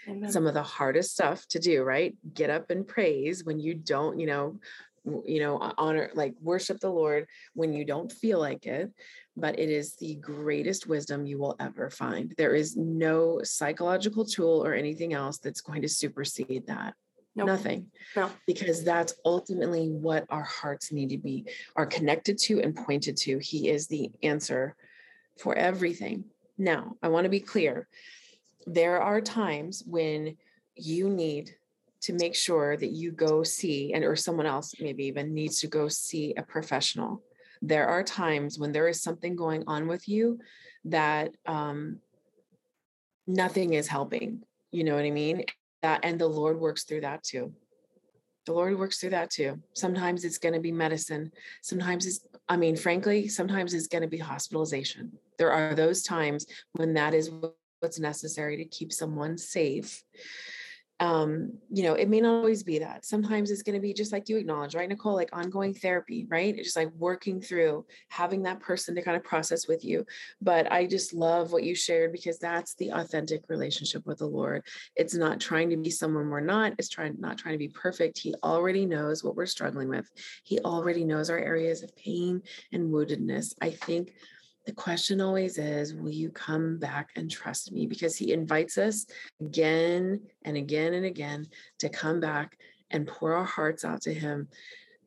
Amen. 0.09 0.31
some 0.31 0.47
of 0.47 0.55
the 0.55 0.62
hardest 0.62 1.12
stuff 1.12 1.47
to 1.49 1.59
do, 1.59 1.83
right? 1.83 2.14
Get 2.35 2.51
up 2.51 2.71
and 2.71 2.87
praise 2.87 3.45
when 3.45 3.59
you 3.59 3.75
don't, 3.75 4.19
you 4.19 4.27
know, 4.27 4.59
you 5.25 5.40
know, 5.40 5.73
honor, 5.79 6.11
like 6.14 6.35
worship 6.40 6.81
the 6.81 6.90
Lord 6.90 7.27
when 7.55 7.73
you 7.73 7.85
don't 7.85 8.11
feel 8.11 8.38
like 8.38 8.66
it. 8.66 8.90
But 9.37 9.59
it 9.59 9.69
is 9.69 9.95
the 9.97 10.14
greatest 10.16 10.87
wisdom 10.87 11.27
you 11.27 11.38
will 11.38 11.57
ever 11.61 11.90
find. 11.90 12.35
There 12.38 12.55
is 12.55 12.77
no 12.77 13.40
psychological 13.42 14.25
tool 14.25 14.64
or 14.64 14.75
anything 14.75 15.12
else 15.12 15.38
that's 15.38 15.61
going 15.61 15.83
to 15.83 15.88
supersede 15.88 16.66
that. 16.69 16.95
Nope. 17.35 17.49
Nothing. 17.49 17.90
No. 18.16 18.31
Because 18.47 18.83
that's 18.83 19.12
ultimately 19.27 19.90
what 19.90 20.25
our 20.31 20.42
hearts 20.42 20.90
need 20.90 21.11
to 21.11 21.19
be, 21.19 21.45
are 21.77 21.85
connected 21.85 22.38
to 22.38 22.62
and 22.62 22.75
pointed 22.75 23.16
to. 23.19 23.38
He 23.38 23.69
is 23.69 23.88
the 23.88 24.11
answer 24.23 24.75
for 25.38 25.55
everything. 25.55 26.25
Now, 26.57 26.97
I 27.03 27.09
want 27.09 27.25
to 27.25 27.31
be 27.31 27.40
clear 27.40 27.88
there 28.66 29.00
are 29.00 29.20
times 29.20 29.83
when 29.87 30.37
you 30.74 31.09
need 31.09 31.50
to 32.02 32.12
make 32.12 32.35
sure 32.35 32.76
that 32.76 32.90
you 32.90 33.11
go 33.11 33.42
see 33.42 33.92
and 33.94 34.05
or 34.05 34.16
someone 34.16 34.46
else 34.46 34.74
maybe 34.81 35.07
even 35.07 35.33
needs 35.33 35.61
to 35.61 35.66
go 35.66 35.88
see 35.88 36.35
a 36.37 36.42
professional. 36.42 37.22
There 37.62 37.87
are 37.88 38.02
times 38.02 38.59
when 38.59 38.72
there 38.72 38.87
is 38.88 39.02
something 39.02 39.35
going 39.35 39.64
on 39.66 39.88
with 39.88 40.09
you 40.09 40.38
that 40.85 41.35
um, 41.46 41.98
nothing 43.26 43.72
is 43.74 43.88
helping 43.88 44.42
you 44.76 44.85
know 44.85 44.94
what 44.94 45.05
i 45.05 45.11
mean? 45.11 45.44
That 45.83 46.00
and 46.02 46.18
the 46.18 46.26
lord 46.26 46.61
works 46.61 46.85
through 46.85 47.00
that 47.02 47.22
too. 47.22 47.52
The 48.44 48.52
lord 48.52 48.79
works 48.79 48.98
through 48.98 49.11
that 49.11 49.31
too. 49.31 49.61
Sometimes 49.74 50.24
it's 50.24 50.38
going 50.38 50.55
to 50.55 50.61
be 50.61 50.70
medicine. 50.70 51.33
Sometimes 51.62 52.07
it's 52.07 52.20
i 52.48 52.57
mean 52.57 52.76
frankly 52.76 53.26
sometimes 53.26 53.72
it's 53.72 53.87
going 53.87 54.02
to 54.02 54.09
be 54.09 54.18
hospitalization. 54.18 55.12
There 55.38 55.50
are 55.50 55.74
those 55.74 56.02
times 56.02 56.46
when 56.72 56.92
that 56.94 57.14
is 57.14 57.31
what's 57.87 58.01
necessary 58.01 58.57
to 58.57 58.64
keep 58.64 58.92
someone 58.92 59.38
safe. 59.38 60.03
Um 60.99 61.53
you 61.70 61.83
know 61.83 61.92
it 61.92 62.09
may 62.09 62.20
not 62.20 62.38
always 62.38 62.62
be 62.62 62.79
that. 62.81 63.05
Sometimes 63.05 63.51
it's 63.51 63.62
going 63.62 63.75
to 63.75 63.87
be 63.87 63.92
just 63.92 64.12
like 64.12 64.29
you 64.29 64.38
acknowledge 64.38 64.75
right 64.75 64.88
nicole? 64.88 65.14
Like 65.14 65.29
ongoing 65.33 65.75
therapy 65.75 66.27
right? 66.29 66.55
It's 66.57 66.68
just 66.68 66.77
like 66.77 66.90
working 66.99 67.40
through 67.40 67.85
having 68.09 68.42
that 68.44 68.61
person 68.61 68.94
to 68.94 69.03
kind 69.03 69.16
of 69.16 69.22
process 69.22 69.68
with 69.68 69.85
you. 69.85 70.05
But 70.40 70.72
i 70.72 70.87
just 70.87 71.12
love 71.12 71.53
what 71.53 71.64
you 71.64 71.75
shared 71.75 72.12
because 72.12 72.38
that's 72.38 72.75
the 72.75 72.88
authentic 72.90 73.42
relationship 73.49 74.05
with 74.07 74.18
the 74.18 74.27
lord. 74.27 74.62
It's 74.96 75.14
not 75.14 75.38
trying 75.38 75.68
to 75.70 75.77
be 75.77 75.90
someone 75.90 76.31
we're 76.31 76.40
not. 76.40 76.72
It's 76.79 76.88
trying 76.88 77.16
not 77.20 77.38
trying 77.38 77.55
to 77.55 77.66
be 77.66 77.68
perfect. 77.68 78.18
He 78.18 78.35
already 78.42 78.87
knows 78.87 79.22
what 79.22 79.37
we're 79.37 79.46
struggling 79.46 79.90
with. 79.90 80.11
He 80.42 80.59
already 80.61 81.05
knows 81.05 81.29
our 81.31 81.38
areas 81.38 81.83
of 81.83 81.94
pain 81.94 82.42
and 82.72 82.90
woundedness. 82.90 83.55
I 83.61 83.70
think 83.70 84.14
the 84.66 84.72
question 84.72 85.20
always 85.20 85.59
is 85.59 85.94
will 85.94 86.11
you 86.11 86.31
come 86.31 86.79
back 86.79 87.11
and 87.16 87.31
trust 87.31 87.72
me? 87.72 87.87
Because 87.87 88.16
he 88.16 88.33
invites 88.33 88.76
us 88.76 89.07
again 89.40 90.20
and 90.42 90.57
again 90.57 90.94
and 90.94 91.07
again 91.07 91.46
to 91.79 91.88
come 91.88 92.20
back 92.20 92.59
and 92.90 93.07
pour 93.07 93.33
our 93.33 93.44
hearts 93.44 93.85
out 93.85 94.02
to 94.02 94.12
him 94.12 94.48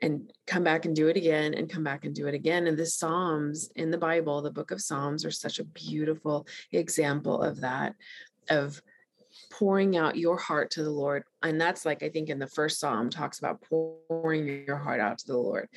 and 0.01 0.31
come 0.47 0.63
back 0.63 0.85
and 0.85 0.95
do 0.95 1.09
it 1.09 1.17
again 1.17 1.53
and 1.53 1.69
come 1.69 1.83
back 1.83 2.05
and 2.05 2.15
do 2.15 2.27
it 2.27 2.33
again. 2.33 2.67
And 2.67 2.77
the 2.77 2.85
psalms 2.85 3.69
in 3.75 3.91
the 3.91 3.97
bible 3.97 4.41
the 4.41 4.49
book 4.49 4.71
of 4.71 4.81
psalms 4.81 5.25
are 5.25 5.31
such 5.31 5.59
a 5.59 5.65
beautiful 5.65 6.47
example 6.71 7.41
of 7.43 7.59
that 7.59 7.95
of 8.49 8.81
pouring 9.51 9.95
out 9.97 10.17
your 10.17 10.37
heart 10.37 10.71
to 10.71 10.83
the 10.83 10.89
lord. 10.89 11.23
And 11.43 11.59
that's 11.59 11.85
like 11.85 12.01
i 12.01 12.09
think 12.09 12.29
in 12.29 12.39
the 12.39 12.47
first 12.47 12.79
psalm 12.79 13.09
talks 13.09 13.39
about 13.39 13.61
pouring 13.61 14.65
your 14.65 14.77
heart 14.77 15.01
out 15.01 15.17
to 15.19 15.27
the 15.27 15.37
lord 15.37 15.67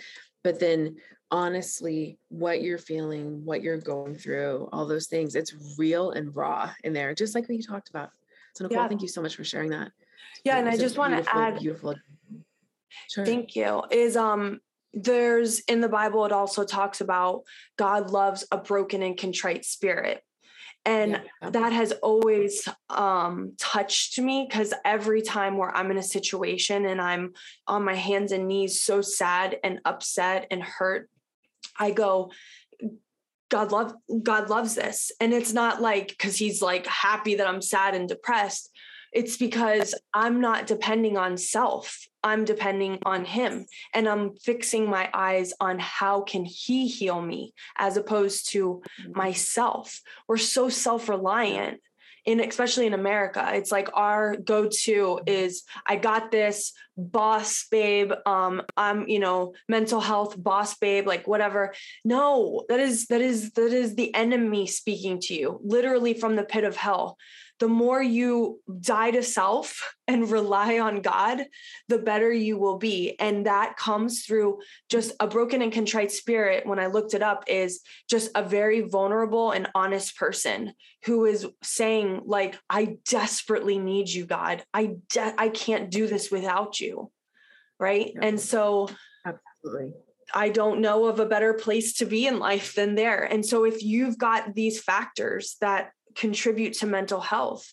but 0.45 0.59
then 0.59 0.97
honestly 1.31 2.19
what 2.29 2.63
you're 2.63 2.79
feeling, 2.79 3.45
what 3.45 3.63
you're 3.63 3.79
going 3.79 4.15
through, 4.15 4.69
all 4.73 4.87
those 4.87 5.07
things. 5.07 5.35
It's 5.35 5.55
real 5.79 6.11
and 6.11 6.35
raw 6.37 6.71
in 6.85 6.93
there, 6.93 7.15
just 7.15 7.35
like 7.35 7.49
we 7.49 7.61
talked 7.63 7.89
about. 7.89 8.11
So 8.55 8.65
Nicole, 8.65 8.83
yeah. 8.83 8.89
thank 8.89 9.03
you 9.03 9.09
so 9.09 9.23
much 9.23 9.35
for 9.35 9.45
sharing 9.45 9.71
that. 9.71 9.93
Yeah, 10.45 10.59
and 10.59 10.69
I 10.69 10.77
just 10.77 10.99
want 10.99 11.25
to 11.25 11.35
add 11.37 11.59
beautiful. 11.59 11.95
Sure. 13.09 13.25
Thank 13.25 13.57
you. 13.57 13.83
Is 13.91 14.17
um 14.17 14.61
there's 14.93 15.61
in 15.61 15.81
the 15.81 15.89
Bible 15.89 16.27
it 16.27 16.33
also 16.33 16.65
talks 16.65 17.01
about 17.01 17.43
God 17.79 18.11
loves 18.11 18.47
a 18.53 18.59
broken 18.59 19.03
and 19.03 19.19
contrite 19.19 19.65
spirit. 19.65 20.23
And 20.85 21.21
yeah. 21.43 21.51
that 21.51 21.73
has 21.73 21.93
always 21.93 22.69
um, 22.91 23.53
touched 23.57 24.19
me 24.19 24.47
because 24.49 24.75
every 24.85 25.23
time 25.23 25.57
where 25.57 25.75
I'm 25.77 25.93
in 25.93 25.97
a 25.97 26.03
situation 26.03 26.87
and 26.87 27.01
I'm 27.01 27.35
on 27.69 27.85
my 27.85 27.95
hands 27.95 28.33
and 28.33 28.49
knees, 28.49 28.83
so 28.83 29.01
sad 29.01 29.59
and 29.63 29.79
upset 29.85 30.49
and 30.51 30.61
hurt 30.61 31.09
I 31.79 31.91
go, 31.91 32.31
God 33.49 33.73
love 33.73 33.95
God 34.23 34.49
loves 34.49 34.75
this. 34.75 35.13
And 35.21 35.33
it's 35.33 35.53
not 35.53 35.83
like 35.83 36.09
because 36.09 36.37
he's 36.37 36.63
like 36.63 36.87
happy 36.87 37.37
that 37.37 37.47
I'm 37.47 37.63
sad 37.63 37.95
and 37.95 38.09
depressed. 38.09 38.71
It's 39.13 39.37
because 39.37 39.95
I'm 40.15 40.41
not 40.41 40.67
depending 40.67 41.17
on 41.17 41.37
self. 41.37 42.07
I'm 42.25 42.45
depending 42.45 42.99
on 43.05 43.25
him 43.25 43.67
and 43.93 44.09
I'm 44.09 44.37
fixing 44.37 44.89
my 44.89 45.11
eyes 45.13 45.53
on 45.61 45.79
how 45.79 46.23
can 46.23 46.45
he 46.45 46.87
heal 46.87 47.21
me 47.21 47.53
as 47.77 47.97
opposed 47.97 48.51
to 48.51 48.83
mm-hmm. 49.01 49.19
myself. 49.19 50.01
We're 50.29 50.37
so 50.37 50.69
self-reliant 50.69 51.81
in 52.25 52.41
especially 52.41 52.87
in 52.87 52.95
America, 52.95 53.51
it's 53.53 53.73
like 53.73 53.89
our 53.95 54.37
go-to 54.37 55.21
is 55.27 55.65
I 55.87 55.97
got 55.97 56.31
this 56.31 56.73
boss 56.97 57.67
babe. 57.71 58.13
Um, 58.27 58.63
I'm, 58.77 59.09
you 59.09 59.19
know, 59.19 59.55
mental 59.69 60.01
health 60.01 60.41
boss 60.41 60.77
babe, 60.77 61.07
like 61.07 61.27
whatever. 61.27 61.75
No, 62.05 62.65
that 62.69 62.79
is 62.79 63.07
that 63.07 63.21
is 63.21 63.51
that 63.53 63.73
is 63.73 63.97
the 63.97 64.15
enemy 64.15 64.69
speaking 64.69 65.19
to 65.23 65.35
you, 65.35 65.61
literally 65.65 66.15
from 66.15 66.37
the 66.37 66.45
pit 66.45 66.65
of 66.65 66.77
hell 66.77 67.19
the 67.63 67.69
more 67.69 68.03
you 68.03 68.59
die 68.81 69.13
to 69.13 69.23
self 69.23 69.95
and 70.09 70.29
rely 70.29 70.81
on 70.81 71.01
God, 71.01 71.45
the 71.87 71.99
better 71.99 72.33
you 72.33 72.59
will 72.59 72.77
be. 72.77 73.15
And 73.21 73.47
that 73.47 73.77
comes 73.77 74.25
through 74.25 74.59
just 74.89 75.13
a 75.21 75.29
broken 75.29 75.63
and 75.63 75.73
contrite 75.73 76.11
spirit. 76.11 76.67
When 76.67 76.81
I 76.81 76.87
looked 76.87 77.15
it 77.15 77.23
up, 77.23 77.45
is 77.47 77.83
just 78.11 78.33
a 78.35 78.43
very 78.43 78.81
vulnerable 78.81 79.53
and 79.53 79.69
honest 79.77 80.17
person 80.17 80.73
who 81.05 81.25
is 81.25 81.47
saying, 81.63 82.23
like, 82.25 82.59
I 82.69 82.97
desperately 83.09 83.79
need 83.79 84.09
you, 84.09 84.27
God. 84.27 84.65
I 84.75 84.97
de- 85.09 85.35
I 85.39 85.49
can't 85.49 85.89
do 85.89 86.09
this 86.09 86.33
without 86.33 86.81
you. 86.81 87.13
Right. 87.79 88.11
Yeah. 88.13 88.27
And 88.27 88.41
so 88.41 88.89
absolutely. 89.25 89.93
I 90.35 90.49
don't 90.49 90.81
know 90.81 91.07
of 91.07 91.21
a 91.21 91.27
better 91.27 91.55
place 91.55 91.93
to 91.99 92.07
be 92.07 92.27
in 92.27 92.41
life 92.41 92.75
than 92.75 92.97
there. 92.97 93.23
And 93.23 93.47
so 93.47 93.65
if 93.65 93.85
you've 93.85 94.19
got 94.19 94.57
these 94.57 94.83
factors 94.83 95.57
that 95.61 95.93
contribute 96.15 96.75
to 96.75 96.87
mental 96.87 97.21
health 97.21 97.73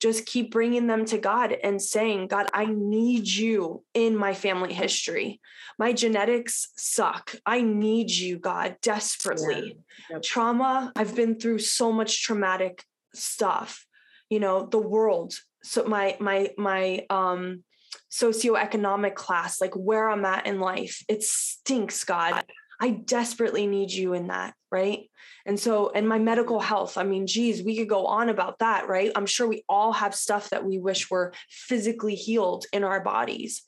just 0.00 0.24
keep 0.24 0.50
bringing 0.50 0.86
them 0.86 1.04
to 1.04 1.18
God 1.18 1.54
and 1.62 1.80
saying, 1.80 2.28
God, 2.28 2.46
I 2.54 2.64
need 2.64 3.28
you 3.28 3.84
in 3.92 4.16
my 4.16 4.32
family 4.32 4.72
history. 4.72 5.40
My 5.78 5.92
genetics 5.92 6.72
suck. 6.76 7.34
I 7.44 7.60
need 7.60 8.10
you, 8.10 8.38
God, 8.38 8.76
desperately. 8.80 9.76
Yeah. 10.08 10.16
Yep. 10.16 10.22
Trauma, 10.22 10.92
I've 10.96 11.14
been 11.14 11.38
through 11.38 11.58
so 11.58 11.92
much 11.92 12.22
traumatic 12.22 12.84
stuff. 13.14 13.86
You 14.30 14.40
know, 14.40 14.66
the 14.66 14.78
world. 14.78 15.34
So 15.62 15.84
my 15.84 16.16
my 16.18 16.50
my 16.56 17.04
um 17.10 17.64
socioeconomic 18.10 19.14
class, 19.14 19.60
like 19.60 19.74
where 19.74 20.08
I'm 20.08 20.24
at 20.24 20.46
in 20.46 20.60
life, 20.60 21.04
it 21.08 21.22
stinks, 21.22 22.04
God. 22.04 22.44
I 22.80 22.90
desperately 22.90 23.66
need 23.66 23.92
you 23.92 24.14
in 24.14 24.28
that, 24.28 24.54
right? 24.72 25.10
And 25.44 25.60
so, 25.60 25.90
and 25.94 26.08
my 26.08 26.18
medical 26.18 26.60
health, 26.60 26.96
I 26.96 27.02
mean, 27.02 27.26
geez, 27.26 27.62
we 27.62 27.76
could 27.76 27.88
go 27.88 28.06
on 28.06 28.30
about 28.30 28.58
that, 28.60 28.88
right? 28.88 29.12
I'm 29.14 29.26
sure 29.26 29.46
we 29.46 29.64
all 29.68 29.92
have 29.92 30.14
stuff 30.14 30.50
that 30.50 30.64
we 30.64 30.78
wish 30.78 31.10
were 31.10 31.34
physically 31.50 32.14
healed 32.14 32.64
in 32.72 32.82
our 32.82 33.00
bodies 33.00 33.62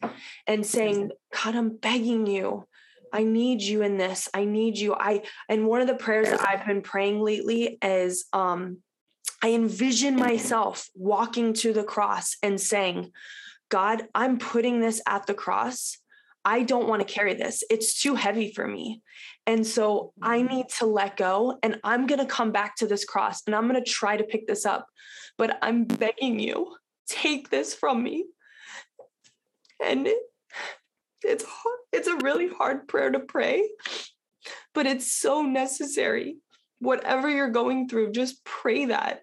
and 0.46 0.64
saying, 0.64 1.10
God, 1.44 1.54
I'm 1.54 1.76
begging 1.76 2.26
you. 2.26 2.66
I 3.12 3.24
need 3.24 3.60
you 3.60 3.82
in 3.82 3.98
this. 3.98 4.30
I 4.32 4.46
need 4.46 4.78
you. 4.78 4.94
I, 4.94 5.22
and 5.48 5.66
one 5.66 5.82
of 5.82 5.86
the 5.86 5.94
prayers 5.94 6.30
that 6.30 6.46
I've 6.48 6.66
been 6.66 6.80
praying 6.80 7.20
lately 7.20 7.76
is, 7.82 8.24
um, 8.32 8.78
I 9.42 9.50
envision 9.50 10.16
myself 10.16 10.88
walking 10.94 11.52
to 11.54 11.72
the 11.72 11.84
cross 11.84 12.36
and 12.42 12.60
saying, 12.60 13.10
God, 13.68 14.06
I'm 14.14 14.38
putting 14.38 14.80
this 14.80 15.02
at 15.06 15.26
the 15.26 15.34
cross 15.34 15.98
I 16.44 16.62
don't 16.62 16.88
want 16.88 17.06
to 17.06 17.12
carry 17.12 17.34
this. 17.34 17.62
It's 17.70 18.00
too 18.00 18.14
heavy 18.14 18.52
for 18.52 18.66
me. 18.66 19.02
And 19.46 19.66
so 19.66 20.12
I 20.20 20.38
mm-hmm. 20.38 20.54
need 20.54 20.68
to 20.78 20.86
let 20.86 21.16
go 21.16 21.58
and 21.62 21.78
I'm 21.84 22.06
going 22.06 22.20
to 22.20 22.26
come 22.26 22.52
back 22.52 22.76
to 22.76 22.86
this 22.86 23.04
cross 23.04 23.42
and 23.46 23.54
I'm 23.54 23.68
going 23.68 23.82
to 23.82 23.90
try 23.90 24.16
to 24.16 24.24
pick 24.24 24.46
this 24.46 24.66
up. 24.66 24.86
But 25.38 25.58
I'm 25.62 25.84
begging 25.84 26.38
you, 26.38 26.74
take 27.06 27.50
this 27.50 27.74
from 27.74 28.02
me. 28.02 28.26
And 29.84 30.08
it's 31.24 31.44
hard. 31.44 31.78
it's 31.92 32.08
a 32.08 32.16
really 32.16 32.48
hard 32.48 32.88
prayer 32.88 33.10
to 33.10 33.20
pray, 33.20 33.68
but 34.74 34.86
it's 34.86 35.12
so 35.12 35.42
necessary. 35.42 36.36
Whatever 36.78 37.28
you're 37.28 37.50
going 37.50 37.88
through, 37.88 38.12
just 38.12 38.44
pray 38.44 38.86
that. 38.86 39.20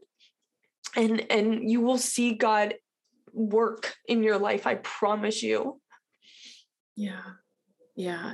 And 0.96 1.26
and 1.30 1.70
you 1.70 1.82
will 1.82 1.98
see 1.98 2.34
God 2.34 2.76
work 3.34 3.96
in 4.08 4.24
your 4.24 4.38
life, 4.38 4.66
I 4.66 4.76
promise 4.76 5.44
you. 5.44 5.80
Yeah. 7.00 7.22
Yeah. 7.96 8.34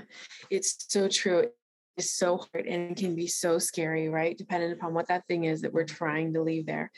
It's 0.49 0.87
so 0.89 1.07
true. 1.07 1.49
It's 1.97 2.17
so 2.17 2.37
hard 2.37 2.65
and 2.65 2.97
can 2.97 3.15
be 3.15 3.27
so 3.27 3.59
scary, 3.59 4.09
right? 4.09 4.35
Depending 4.35 4.71
upon 4.71 4.95
what 4.95 5.07
that 5.09 5.27
thing 5.27 5.43
is 5.43 5.61
that 5.61 5.71
we're 5.71 5.85
trying 5.85 6.33
to 6.33 6.41
leave 6.41 6.65
there. 6.65 6.91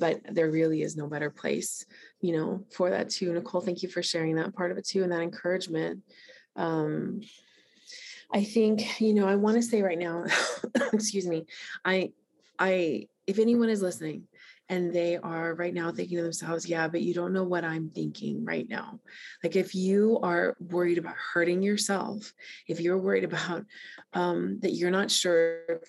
But 0.00 0.20
there 0.28 0.50
really 0.50 0.82
is 0.82 0.96
no 0.96 1.06
better 1.06 1.30
place, 1.30 1.86
you 2.20 2.36
know, 2.36 2.64
for 2.74 2.90
that 2.90 3.08
too. 3.08 3.32
Nicole, 3.32 3.60
thank 3.60 3.84
you 3.84 3.88
for 3.88 4.02
sharing 4.02 4.34
that 4.34 4.52
part 4.52 4.72
of 4.72 4.78
it 4.78 4.86
too 4.88 5.04
and 5.04 5.12
that 5.12 5.20
encouragement. 5.20 6.02
Um, 6.56 7.20
I 8.34 8.42
think, 8.42 9.00
you 9.00 9.14
know, 9.14 9.28
I 9.28 9.36
want 9.36 9.58
to 9.58 9.62
say 9.62 9.80
right 9.80 9.98
now, 9.98 10.24
excuse 10.92 11.28
me, 11.28 11.46
I, 11.84 12.10
I, 12.58 13.06
if 13.28 13.38
anyone 13.38 13.68
is 13.68 13.80
listening 13.80 14.24
and 14.68 14.92
they 14.92 15.16
are 15.16 15.54
right 15.54 15.72
now 15.72 15.92
thinking 15.92 16.16
to 16.16 16.22
themselves, 16.24 16.68
yeah, 16.68 16.88
but 16.88 17.02
you 17.02 17.14
don't 17.14 17.32
know 17.32 17.44
what 17.44 17.64
I'm 17.64 17.90
thinking 17.90 18.44
right 18.44 18.68
now. 18.68 19.00
Like 19.44 19.54
if 19.54 19.74
you 19.74 20.18
are 20.22 20.56
worried 20.58 20.98
about 20.98 21.14
hurting 21.14 21.62
yourself, 21.62 22.32
if 22.66 22.80
you're 22.80 22.98
worried 22.98 23.24
about 23.24 23.64
um, 24.12 24.58
that 24.62 24.72
you're 24.72 24.90
not 24.90 25.10
sure 25.10 25.80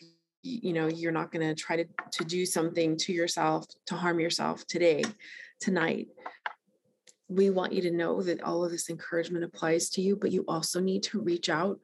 you 0.44 0.72
know 0.72 0.88
you're 0.88 1.12
not 1.12 1.32
going 1.32 1.46
to 1.46 1.56
try 1.60 1.76
to 1.76 1.86
to 2.12 2.24
do 2.24 2.46
something 2.46 2.96
to 2.96 3.12
yourself 3.12 3.66
to 3.86 3.96
harm 3.96 4.20
yourself 4.20 4.66
today 4.68 5.04
tonight 5.60 6.08
we 7.28 7.50
want 7.50 7.74
you 7.74 7.82
to 7.82 7.92
know 7.92 8.22
that 8.22 8.42
all 8.42 8.64
of 8.64 8.72
this 8.72 8.90
encouragement 8.90 9.44
applies 9.44 9.90
to 9.90 10.02
you 10.02 10.16
but 10.16 10.32
you 10.32 10.46
also 10.48 10.80
need 10.80 11.04
to 11.04 11.20
reach 11.20 11.50
out 11.50 11.80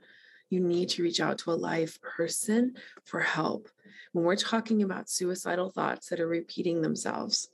you 0.54 0.60
need 0.60 0.90
to 0.90 1.04
reach 1.04 1.20
out 1.20 1.40
to 1.40 1.52
a 1.52 1.54
live 1.54 2.00
person 2.02 2.76
for 3.04 3.20
help. 3.20 3.68
When 4.12 4.24
we're 4.24 4.36
talking 4.36 4.84
about 4.84 5.10
suicidal 5.10 5.72
thoughts 5.72 6.10
that 6.10 6.20
are 6.20 6.28
repeating 6.28 6.82
themselves, 6.82 7.50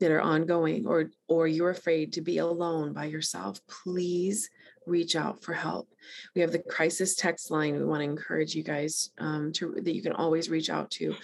that 0.00 0.10
are 0.10 0.20
ongoing, 0.20 0.86
or 0.86 1.10
or 1.28 1.48
you're 1.48 1.70
afraid 1.70 2.12
to 2.12 2.20
be 2.20 2.38
alone 2.38 2.92
by 2.92 3.06
yourself, 3.06 3.58
please 3.66 4.50
reach 4.86 5.16
out 5.16 5.42
for 5.42 5.54
help. 5.54 5.88
We 6.34 6.42
have 6.42 6.52
the 6.52 6.58
crisis 6.58 7.14
text 7.14 7.50
line. 7.50 7.78
We 7.78 7.86
want 7.86 8.00
to 8.00 8.10
encourage 8.10 8.54
you 8.54 8.62
guys 8.62 9.10
um, 9.18 9.50
to 9.52 9.72
that 9.82 9.94
you 9.94 10.02
can 10.02 10.12
always 10.12 10.50
reach 10.50 10.68
out 10.68 10.90
to 10.92 11.14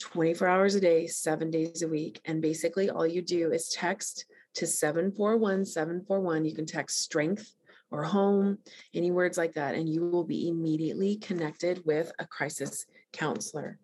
24 0.00 0.48
hours 0.48 0.74
a 0.74 0.80
day, 0.80 1.06
seven 1.06 1.50
days 1.50 1.82
a 1.82 1.88
week. 1.88 2.20
And 2.24 2.42
basically, 2.42 2.90
all 2.90 3.06
you 3.06 3.22
do 3.22 3.52
is 3.52 3.68
text 3.68 4.24
to 4.54 4.66
741 4.66 5.64
741. 5.64 6.44
You 6.44 6.54
can 6.54 6.66
text 6.66 7.00
strength 7.00 7.54
or 7.96 8.02
home, 8.02 8.58
any 8.94 9.10
words 9.10 9.38
like 9.38 9.54
that, 9.54 9.74
and 9.74 9.88
you 9.88 10.06
will 10.06 10.24
be 10.24 10.48
immediately 10.48 11.16
connected 11.16 11.82
with 11.86 12.12
a 12.18 12.26
crisis 12.26 12.86
counselor. 13.12 13.78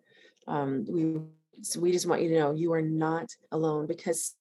Um, 0.47 0.85
we 0.89 1.21
so 1.63 1.81
we 1.81 1.93
just 1.93 2.07
want 2.07 2.23
you 2.23 2.29
to 2.31 2.39
know 2.39 2.53
you 2.53 2.73
are 2.73 2.83
not 2.83 3.29
alone 3.53 3.87
because 3.87 4.35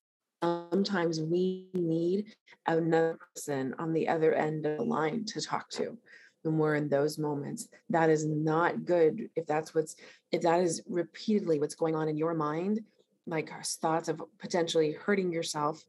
sometimes 0.43 1.21
we 1.21 1.67
need 1.73 2.25
another 2.67 3.17
person 3.35 3.75
on 3.79 3.93
the 3.93 4.07
other 4.07 4.33
end 4.33 4.65
of 4.65 4.77
the 4.77 4.83
line 4.83 5.25
to 5.25 5.41
talk 5.41 5.69
to 5.69 5.97
when 6.43 6.57
we're 6.57 6.75
in 6.75 6.89
those 6.89 7.19
moments 7.19 7.67
that 7.89 8.09
is 8.09 8.25
not 8.25 8.85
good 8.85 9.29
if 9.35 9.45
that's 9.45 9.75
what's 9.75 9.95
if 10.31 10.41
that 10.41 10.61
is 10.61 10.81
repeatedly 10.87 11.59
what's 11.59 11.75
going 11.75 11.95
on 11.95 12.07
in 12.07 12.17
your 12.17 12.33
mind 12.33 12.79
like 13.27 13.51
thoughts 13.63 14.09
of 14.09 14.21
potentially 14.39 14.93
hurting 14.93 15.31
yourself 15.31 15.83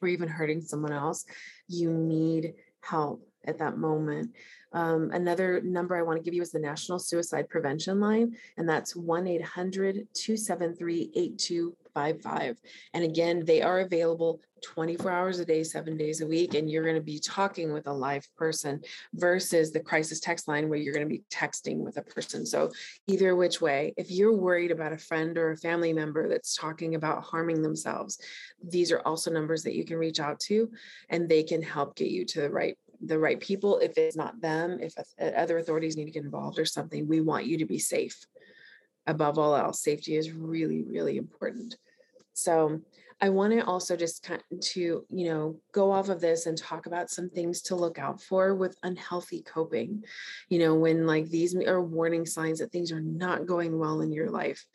or 0.00 0.08
even 0.08 0.28
hurting 0.28 0.60
someone 0.60 0.92
else 0.92 1.24
you 1.68 1.92
need 1.92 2.54
help 2.84 3.26
at 3.46 3.58
that 3.58 3.78
moment. 3.78 4.30
Um, 4.72 5.10
another 5.12 5.60
number 5.60 5.96
I 5.96 6.02
want 6.02 6.18
to 6.18 6.24
give 6.24 6.34
you 6.34 6.42
is 6.42 6.50
the 6.50 6.58
National 6.58 6.98
Suicide 6.98 7.48
Prevention 7.48 8.00
Line, 8.00 8.36
and 8.56 8.68
that's 8.68 8.96
1 8.96 9.26
800 9.26 10.08
273 10.14 11.10
8255. 11.96 12.60
And 12.92 13.04
again, 13.04 13.44
they 13.44 13.62
are 13.62 13.80
available 13.80 14.40
24 14.62 15.10
hours 15.10 15.38
a 15.38 15.44
day, 15.44 15.62
seven 15.62 15.96
days 15.96 16.20
a 16.20 16.26
week, 16.26 16.54
and 16.54 16.70
you're 16.70 16.82
going 16.82 16.94
to 16.94 17.00
be 17.00 17.18
talking 17.18 17.72
with 17.72 17.86
a 17.86 17.92
live 17.92 18.26
person 18.36 18.80
versus 19.14 19.70
the 19.70 19.80
crisis 19.80 20.20
text 20.20 20.48
line 20.48 20.68
where 20.68 20.78
you're 20.78 20.94
going 20.94 21.06
to 21.06 21.14
be 21.14 21.22
texting 21.30 21.78
with 21.78 21.98
a 21.98 22.02
person. 22.02 22.46
So, 22.46 22.70
either 23.06 23.36
which 23.36 23.60
way, 23.60 23.92
if 23.96 24.10
you're 24.10 24.36
worried 24.36 24.70
about 24.70 24.92
a 24.92 24.98
friend 24.98 25.36
or 25.36 25.50
a 25.50 25.56
family 25.56 25.92
member 25.92 26.28
that's 26.28 26.56
talking 26.56 26.94
about 26.94 27.22
harming 27.22 27.62
themselves, 27.62 28.18
these 28.62 28.90
are 28.90 29.00
also 29.00 29.30
numbers 29.30 29.62
that 29.64 29.74
you 29.74 29.84
can 29.84 29.98
reach 29.98 30.20
out 30.20 30.40
to, 30.40 30.70
and 31.10 31.28
they 31.28 31.42
can 31.42 31.62
help 31.62 31.94
get 31.96 32.10
you 32.10 32.24
to 32.24 32.40
the 32.40 32.50
right 32.50 32.78
the 33.06 33.18
right 33.18 33.40
people 33.40 33.78
if 33.78 33.98
it's 33.98 34.16
not 34.16 34.40
them 34.40 34.78
if 34.80 34.94
uh, 34.98 35.24
other 35.24 35.58
authorities 35.58 35.96
need 35.96 36.04
to 36.04 36.10
get 36.10 36.24
involved 36.24 36.58
or 36.58 36.64
something 36.64 37.06
we 37.06 37.20
want 37.20 37.44
you 37.44 37.58
to 37.58 37.66
be 37.66 37.78
safe 37.78 38.24
above 39.06 39.38
all 39.38 39.54
else 39.54 39.82
safety 39.82 40.16
is 40.16 40.30
really 40.30 40.82
really 40.82 41.16
important 41.16 41.76
so 42.34 42.80
I 43.20 43.28
want 43.28 43.52
to 43.52 43.64
also 43.64 43.96
just 43.96 44.22
kind 44.24 44.42
to, 44.60 45.06
you 45.08 45.28
know, 45.28 45.60
go 45.72 45.90
off 45.92 46.08
of 46.08 46.20
this 46.20 46.46
and 46.46 46.58
talk 46.58 46.86
about 46.86 47.10
some 47.10 47.30
things 47.30 47.62
to 47.62 47.76
look 47.76 47.98
out 47.98 48.20
for 48.20 48.54
with 48.54 48.76
unhealthy 48.82 49.42
coping. 49.42 50.04
You 50.48 50.58
know, 50.58 50.74
when 50.74 51.06
like 51.06 51.30
these 51.30 51.54
are 51.54 51.82
warning 51.82 52.26
signs 52.26 52.58
that 52.58 52.72
things 52.72 52.92
are 52.92 53.00
not 53.00 53.46
going 53.46 53.78
well 53.78 54.00
in 54.00 54.12
your 54.12 54.30
life 54.30 54.66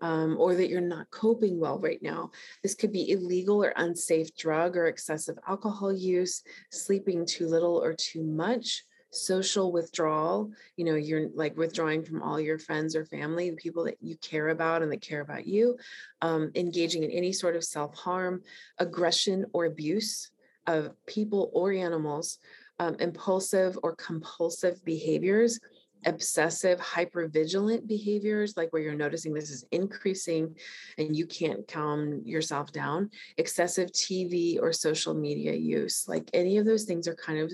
um, 0.00 0.36
or 0.38 0.54
that 0.54 0.68
you're 0.68 0.80
not 0.80 1.10
coping 1.10 1.58
well 1.58 1.78
right 1.78 2.00
now. 2.00 2.30
This 2.62 2.74
could 2.74 2.92
be 2.92 3.10
illegal 3.10 3.62
or 3.62 3.72
unsafe 3.76 4.34
drug 4.36 4.76
or 4.76 4.86
excessive 4.86 5.36
alcohol 5.46 5.92
use, 5.92 6.42
sleeping 6.70 7.26
too 7.26 7.48
little 7.48 7.82
or 7.82 7.92
too 7.92 8.22
much, 8.22 8.84
social 9.10 9.72
withdrawal 9.72 10.50
you 10.76 10.84
know 10.84 10.94
you're 10.94 11.28
like 11.34 11.56
withdrawing 11.56 12.04
from 12.04 12.22
all 12.22 12.40
your 12.40 12.58
friends 12.58 12.94
or 12.94 13.04
family 13.04 13.50
the 13.50 13.56
people 13.56 13.84
that 13.84 13.96
you 14.00 14.16
care 14.18 14.48
about 14.48 14.82
and 14.82 14.92
that 14.92 15.00
care 15.00 15.20
about 15.20 15.46
you 15.46 15.76
um, 16.22 16.50
engaging 16.54 17.02
in 17.02 17.10
any 17.10 17.32
sort 17.32 17.56
of 17.56 17.64
self-harm 17.64 18.40
aggression 18.78 19.44
or 19.52 19.64
abuse 19.64 20.30
of 20.66 20.90
people 21.06 21.50
or 21.52 21.72
animals 21.72 22.38
um, 22.78 22.96
impulsive 23.00 23.76
or 23.82 23.96
compulsive 23.96 24.82
behaviors 24.84 25.58
obsessive 26.06 26.78
hypervigilant 26.78 27.86
behaviors 27.86 28.56
like 28.56 28.72
where 28.72 28.80
you're 28.80 28.94
noticing 28.94 29.34
this 29.34 29.50
is 29.50 29.66
increasing 29.70 30.56
and 30.96 31.14
you 31.14 31.26
can't 31.26 31.68
calm 31.68 32.22
yourself 32.24 32.72
down 32.72 33.10
excessive 33.36 33.90
tv 33.92 34.58
or 34.60 34.72
social 34.72 35.12
media 35.12 35.52
use 35.52 36.04
like 36.08 36.30
any 36.32 36.56
of 36.56 36.64
those 36.64 36.84
things 36.84 37.06
are 37.06 37.14
kind 37.16 37.38
of 37.38 37.52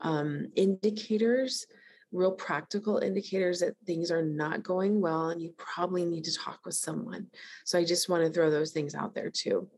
um, 0.00 0.46
indicators, 0.56 1.66
real 2.12 2.32
practical 2.32 2.98
indicators 2.98 3.60
that 3.60 3.74
things 3.86 4.10
are 4.10 4.22
not 4.22 4.62
going 4.62 5.00
well 5.00 5.30
and 5.30 5.42
you 5.42 5.52
probably 5.56 6.04
need 6.04 6.24
to 6.24 6.34
talk 6.34 6.60
with 6.64 6.74
someone. 6.74 7.26
So 7.64 7.78
I 7.78 7.84
just 7.84 8.08
want 8.08 8.24
to 8.24 8.30
throw 8.30 8.50
those 8.50 8.70
things 8.70 8.94
out 8.94 9.14
there 9.14 9.30
too. 9.30 9.68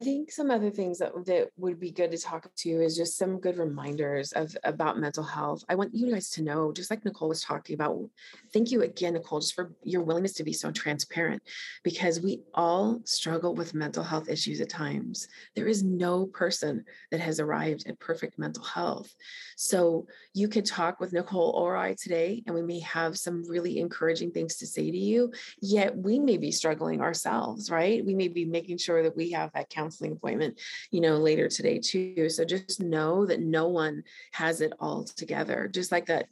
Think 0.00 0.30
some 0.30 0.50
other 0.50 0.70
things 0.70 0.98
that, 0.98 1.12
that 1.26 1.48
would 1.56 1.80
be 1.80 1.90
good 1.90 2.12
to 2.12 2.18
talk 2.18 2.48
to 2.54 2.68
is 2.70 2.96
just 2.96 3.16
some 3.16 3.40
good 3.40 3.58
reminders 3.58 4.32
of 4.32 4.56
about 4.62 4.98
mental 4.98 5.24
health. 5.24 5.64
I 5.68 5.74
want 5.74 5.94
you 5.94 6.12
guys 6.12 6.30
to 6.30 6.42
know, 6.42 6.72
just 6.72 6.90
like 6.90 7.04
Nicole 7.04 7.28
was 7.28 7.42
talking 7.42 7.74
about, 7.74 8.08
thank 8.52 8.70
you 8.70 8.82
again, 8.82 9.14
Nicole, 9.14 9.40
just 9.40 9.54
for 9.54 9.72
your 9.82 10.02
willingness 10.02 10.34
to 10.34 10.44
be 10.44 10.52
so 10.52 10.70
transparent 10.70 11.42
because 11.82 12.20
we 12.20 12.42
all 12.54 13.00
struggle 13.04 13.54
with 13.54 13.74
mental 13.74 14.04
health 14.04 14.28
issues 14.28 14.60
at 14.60 14.68
times. 14.68 15.26
There 15.56 15.66
is 15.66 15.82
no 15.82 16.26
person 16.26 16.84
that 17.10 17.20
has 17.20 17.40
arrived 17.40 17.88
at 17.88 17.98
perfect 17.98 18.38
mental 18.38 18.64
health. 18.64 19.12
So 19.56 20.06
you 20.38 20.48
could 20.48 20.64
talk 20.64 21.00
with 21.00 21.12
Nicole 21.12 21.50
or 21.50 21.76
I 21.76 21.94
today, 21.94 22.44
and 22.46 22.54
we 22.54 22.62
may 22.62 22.78
have 22.80 23.18
some 23.18 23.42
really 23.48 23.78
encouraging 23.78 24.30
things 24.30 24.56
to 24.56 24.66
say 24.66 24.88
to 24.90 24.96
you, 24.96 25.32
yet 25.60 25.96
we 25.96 26.20
may 26.20 26.36
be 26.36 26.52
struggling 26.52 27.00
ourselves, 27.00 27.70
right? 27.70 28.04
We 28.04 28.14
may 28.14 28.28
be 28.28 28.44
making 28.44 28.78
sure 28.78 29.02
that 29.02 29.16
we 29.16 29.32
have 29.32 29.50
that 29.54 29.68
counseling 29.68 30.12
appointment, 30.12 30.60
you 30.92 31.00
know, 31.00 31.16
later 31.16 31.48
today 31.48 31.80
too. 31.80 32.28
So 32.28 32.44
just 32.44 32.80
know 32.80 33.26
that 33.26 33.40
no 33.40 33.66
one 33.68 34.04
has 34.32 34.60
it 34.60 34.72
all 34.78 35.04
together. 35.04 35.68
Just 35.72 35.90
like 35.90 36.06
that 36.06 36.26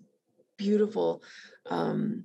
beautiful 0.56 1.24
um, 1.68 2.24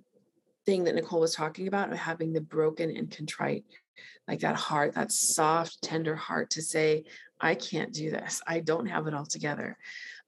thing 0.67 0.83
that 0.83 0.95
Nicole 0.95 1.21
was 1.21 1.33
talking 1.33 1.67
about, 1.67 1.91
of 1.91 1.97
having 1.97 2.31
the 2.31 2.41
broken 2.41 2.95
and 2.95 3.09
contrite, 3.09 3.65
like 4.27 4.41
that 4.41 4.55
heart, 4.55 4.93
that 4.93 5.11
soft, 5.11 5.81
tender 5.81 6.15
heart 6.15 6.51
to 6.51 6.61
say, 6.61 7.05
I 7.43 7.55
can't 7.55 7.91
do 7.91 8.11
this. 8.11 8.39
I 8.45 8.59
don't 8.59 8.85
have 8.85 9.07
it 9.07 9.15
all 9.15 9.25
together. 9.25 9.75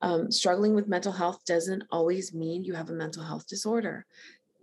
Um, 0.04 0.30
struggling 0.30 0.76
with 0.76 0.89
mental 0.89 1.13
health 1.13 1.46
doesn't 1.46 1.86
always 1.89 2.34
mean 2.34 2.66
you 2.66 2.74
have 2.74 2.89
a 2.89 2.94
mental 2.94 3.24
health 3.24 3.48
disorder. 3.48 4.06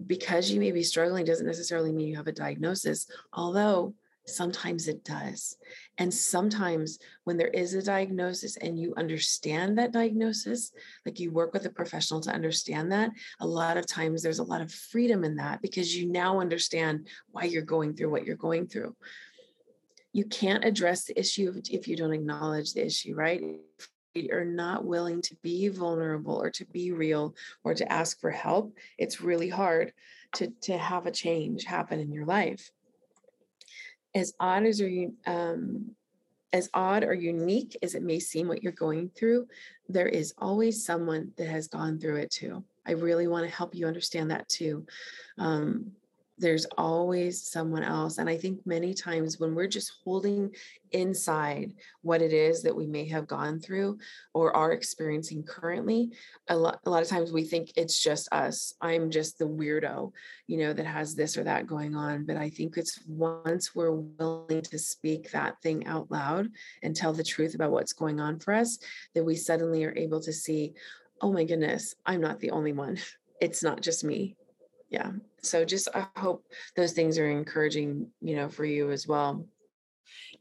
Because 0.07 0.51
you 0.51 0.61
may 0.61 0.71
be 0.71 0.83
struggling 0.83 1.25
doesn't 1.25 1.47
necessarily 1.47 1.93
mean 1.93 2.09
you 2.09 2.17
have 2.17 2.27
a 2.27 2.33
diagnosis, 2.33 3.07
although 3.33 3.95
sometimes 4.27 4.87
it 4.87 5.03
does. 5.03 5.57
And 5.97 6.13
sometimes 6.13 6.99
when 7.25 7.39
there 7.39 7.49
is 7.49 7.73
a 7.73 7.83
diagnosis 7.83 8.59
and 8.59 8.79
you 8.79 8.93
understand 8.99 9.79
that 9.79 9.93
diagnosis, 9.93 10.73
like 11.07 11.19
you 11.19 11.31
work 11.31 11.55
with 11.55 11.65
a 11.65 11.71
professional 11.71 12.21
to 12.21 12.33
understand 12.33 12.93
that, 12.93 13.11
a 13.41 13.47
lot 13.47 13.79
of 13.79 13.87
times 13.87 14.23
there's 14.23 14.41
a 14.41 14.45
lot 14.45 14.61
of 14.61 14.71
freedom 14.71 15.25
in 15.25 15.37
that 15.37 15.63
because 15.63 15.97
you 15.97 16.07
now 16.07 16.41
understand 16.41 17.09
why 17.31 17.45
you're 17.45 17.63
going 17.63 17.95
through 17.95 18.11
what 18.11 18.27
you're 18.27 18.37
going 18.37 18.67
through. 18.67 18.95
You 20.13 20.27
can't 20.27 20.67
address 20.67 21.05
the 21.05 21.19
issue 21.19 21.63
if 21.71 21.89
you 21.89 21.97
don't 21.97 22.13
acknowledge 22.13 22.75
the 22.75 22.85
issue, 22.85 23.15
right? 23.15 23.43
Are 24.31 24.45
not 24.45 24.85
willing 24.85 25.23
to 25.23 25.37
be 25.43 25.69
vulnerable 25.69 26.41
or 26.41 26.51
to 26.51 26.65
be 26.67 26.93
real 26.93 27.35
or 27.65 27.75
to 27.75 27.93
ask 27.93 28.21
for 28.21 28.31
help, 28.31 28.75
it's 28.99 29.21
really 29.21 29.49
hard 29.49 29.93
to, 30.35 30.53
to 30.63 30.77
have 30.77 31.07
a 31.07 31.11
change 31.11 31.65
happen 31.65 32.01
in 32.01 32.13
your 32.13 32.27
life. 32.27 32.71
As 34.15 34.33
odd 34.41 34.65
as 34.65 34.81
you 34.81 35.15
um, 35.27 35.93
as 36.53 36.69
odd 36.75 37.05
or 37.05 37.15
unique 37.15 37.77
as 37.83 37.95
it 37.95 38.03
may 38.03 38.19
seem 38.19 38.49
what 38.49 38.63
you're 38.63 38.73
going 38.73 39.09
through, 39.11 39.47
there 39.89 40.09
is 40.09 40.35
always 40.39 40.85
someone 40.85 41.31
that 41.37 41.49
has 41.49 41.69
gone 41.69 41.99
through 41.99 42.17
it 42.17 42.31
too. 42.31 42.65
I 42.87 42.93
really 42.93 43.29
want 43.29 43.49
to 43.49 43.55
help 43.55 43.75
you 43.75 43.87
understand 43.87 44.31
that 44.31 44.49
too. 44.49 44.85
Um, 45.39 45.93
there's 46.41 46.65
always 46.79 47.43
someone 47.43 47.83
else. 47.83 48.17
And 48.17 48.29
I 48.29 48.37
think 48.39 48.67
many 48.67 48.95
times 48.95 49.39
when 49.39 49.55
we're 49.55 49.67
just 49.67 49.93
holding 50.03 50.51
inside 50.93 51.75
what 52.03 52.23
it 52.23 52.33
is 52.33 52.63
that 52.63 52.75
we 52.75 52.87
may 52.87 53.07
have 53.09 53.27
gone 53.27 53.61
through 53.61 53.99
or 54.33 54.57
are 54.57 54.73
experiencing 54.73 55.43
currently, 55.43 56.11
a 56.49 56.57
lot, 56.57 56.81
a 56.87 56.91
lot 56.91 57.03
of 57.03 57.09
times 57.09 57.31
we 57.31 57.45
think 57.45 57.73
it's 57.77 58.03
just 58.03 58.33
us. 58.33 58.75
I'm 58.81 59.11
just 59.11 59.39
the 59.39 59.47
weirdo, 59.47 60.13
you 60.47 60.57
know, 60.57 60.73
that 60.73 60.87
has 60.87 61.15
this 61.15 61.37
or 61.37 61.45
that 61.45 61.67
going 61.67 61.95
on. 61.95 62.25
But 62.25 62.39
I 62.39 62.49
think 62.49 62.79
it's 62.79 62.99
once 63.07 63.75
we're 63.75 63.93
willing 63.93 64.63
to 64.63 64.79
speak 64.79 65.31
that 65.33 65.61
thing 65.63 65.87
out 65.87 66.11
loud 66.11 66.49
and 66.83 66.97
tell 66.97 67.13
the 67.13 67.23
truth 67.23 67.55
about 67.55 67.71
what's 67.71 67.93
going 67.93 68.19
on 68.19 68.41
for 68.41 68.55
us, 68.55 68.79
that 69.15 69.25
we 69.25 69.37
suddenly 69.37 69.85
are 69.85 69.97
able 69.97 70.21
to 70.21 70.33
see, 70.33 70.73
oh 71.21 71.33
my 71.33 71.45
goodness, 71.45 71.95
I'm 72.07 72.23
not 72.23 72.41
the 72.41 72.51
only 72.51 72.73
one. 72.73 72.99
It's 73.43 73.63
not 73.63 73.83
just 73.83 74.05
me 74.05 74.37
yeah 74.91 75.11
so 75.43 75.65
just 75.65 75.89
i 75.95 76.07
hope 76.17 76.45
those 76.77 76.93
things 76.93 77.19
are 77.19 77.31
encouraging 77.31 78.07
you 78.21 78.37
know 78.37 78.49
for 78.49 78.65
you 78.65 78.91
as 78.91 79.07
well 79.07 79.45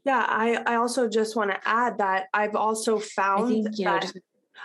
yeah 0.04 0.26
i 0.28 0.56
i 0.66 0.74
also 0.76 1.08
just 1.08 1.36
want 1.36 1.50
to 1.50 1.68
add 1.68 1.98
that 1.98 2.26
i've 2.34 2.56
also 2.56 2.98
found 2.98 3.48
think, 3.48 3.76
that 3.76 3.78
know, 3.84 3.98
just, 3.98 4.18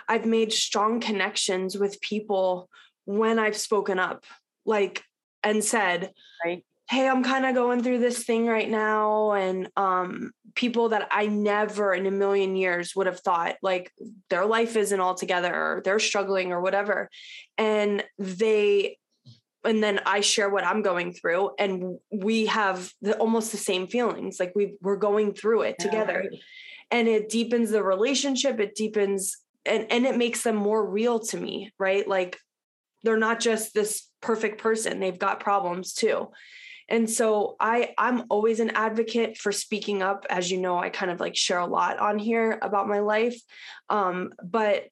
I've 0.08 0.26
made 0.26 0.52
strong 0.52 1.00
connections 1.00 1.76
with 1.76 2.00
people 2.00 2.68
when 3.04 3.38
I've 3.38 3.56
spoken 3.56 3.98
up, 3.98 4.24
like, 4.64 5.02
and 5.42 5.62
said, 5.62 6.12
right. 6.44 6.64
Hey, 6.88 7.08
I'm 7.08 7.24
kind 7.24 7.44
of 7.44 7.56
going 7.56 7.82
through 7.82 7.98
this 7.98 8.22
thing 8.22 8.46
right 8.46 8.70
now. 8.70 9.32
And 9.32 9.68
um, 9.76 10.30
people 10.54 10.90
that 10.90 11.08
I 11.10 11.26
never 11.26 11.92
in 11.92 12.06
a 12.06 12.12
million 12.12 12.54
years 12.54 12.94
would 12.94 13.08
have 13.08 13.18
thought 13.18 13.56
like 13.60 13.90
their 14.30 14.46
life 14.46 14.76
isn't 14.76 15.00
all 15.00 15.16
together 15.16 15.52
or 15.52 15.82
they're 15.84 15.98
struggling 15.98 16.52
or 16.52 16.60
whatever. 16.60 17.10
And 17.58 18.04
they 18.18 18.98
and 19.66 19.82
then 19.82 20.00
I 20.06 20.20
share 20.20 20.48
what 20.48 20.64
I'm 20.64 20.80
going 20.82 21.12
through, 21.12 21.50
and 21.58 21.98
we 22.10 22.46
have 22.46 22.90
the, 23.02 23.18
almost 23.18 23.50
the 23.50 23.58
same 23.58 23.86
feelings. 23.86 24.38
Like 24.40 24.52
we 24.54 24.76
we're 24.80 24.96
going 24.96 25.34
through 25.34 25.62
it 25.62 25.78
together, 25.78 26.30
and 26.90 27.08
it 27.08 27.28
deepens 27.28 27.70
the 27.70 27.82
relationship. 27.82 28.60
It 28.60 28.74
deepens 28.74 29.36
and 29.66 29.86
and 29.90 30.06
it 30.06 30.16
makes 30.16 30.42
them 30.42 30.56
more 30.56 30.88
real 30.88 31.18
to 31.18 31.36
me, 31.36 31.72
right? 31.78 32.06
Like 32.06 32.38
they're 33.02 33.18
not 33.18 33.40
just 33.40 33.74
this 33.74 34.08
perfect 34.22 34.60
person; 34.60 35.00
they've 35.00 35.18
got 35.18 35.40
problems 35.40 35.92
too. 35.92 36.30
And 36.88 37.10
so 37.10 37.56
I 37.58 37.94
I'm 37.98 38.24
always 38.30 38.60
an 38.60 38.70
advocate 38.70 39.36
for 39.36 39.50
speaking 39.50 40.02
up. 40.02 40.24
As 40.30 40.50
you 40.50 40.58
know, 40.58 40.78
I 40.78 40.88
kind 40.90 41.10
of 41.10 41.20
like 41.20 41.36
share 41.36 41.58
a 41.58 41.66
lot 41.66 41.98
on 41.98 42.18
here 42.18 42.58
about 42.62 42.88
my 42.88 43.00
life, 43.00 43.36
um, 43.90 44.32
but 44.42 44.84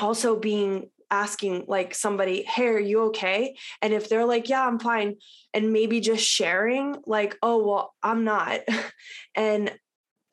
also 0.00 0.38
being 0.38 0.90
asking 1.12 1.66
like 1.68 1.94
somebody, 1.94 2.42
Hey, 2.42 2.66
are 2.68 2.80
you 2.80 3.02
okay? 3.04 3.54
And 3.82 3.92
if 3.92 4.08
they're 4.08 4.24
like, 4.24 4.48
Yeah, 4.48 4.66
I'm 4.66 4.80
fine. 4.80 5.16
And 5.54 5.72
maybe 5.72 6.00
just 6.00 6.24
sharing, 6.24 6.96
like, 7.06 7.36
Oh, 7.42 7.64
well, 7.64 7.94
I'm 8.02 8.24
not. 8.24 8.60
and 9.36 9.70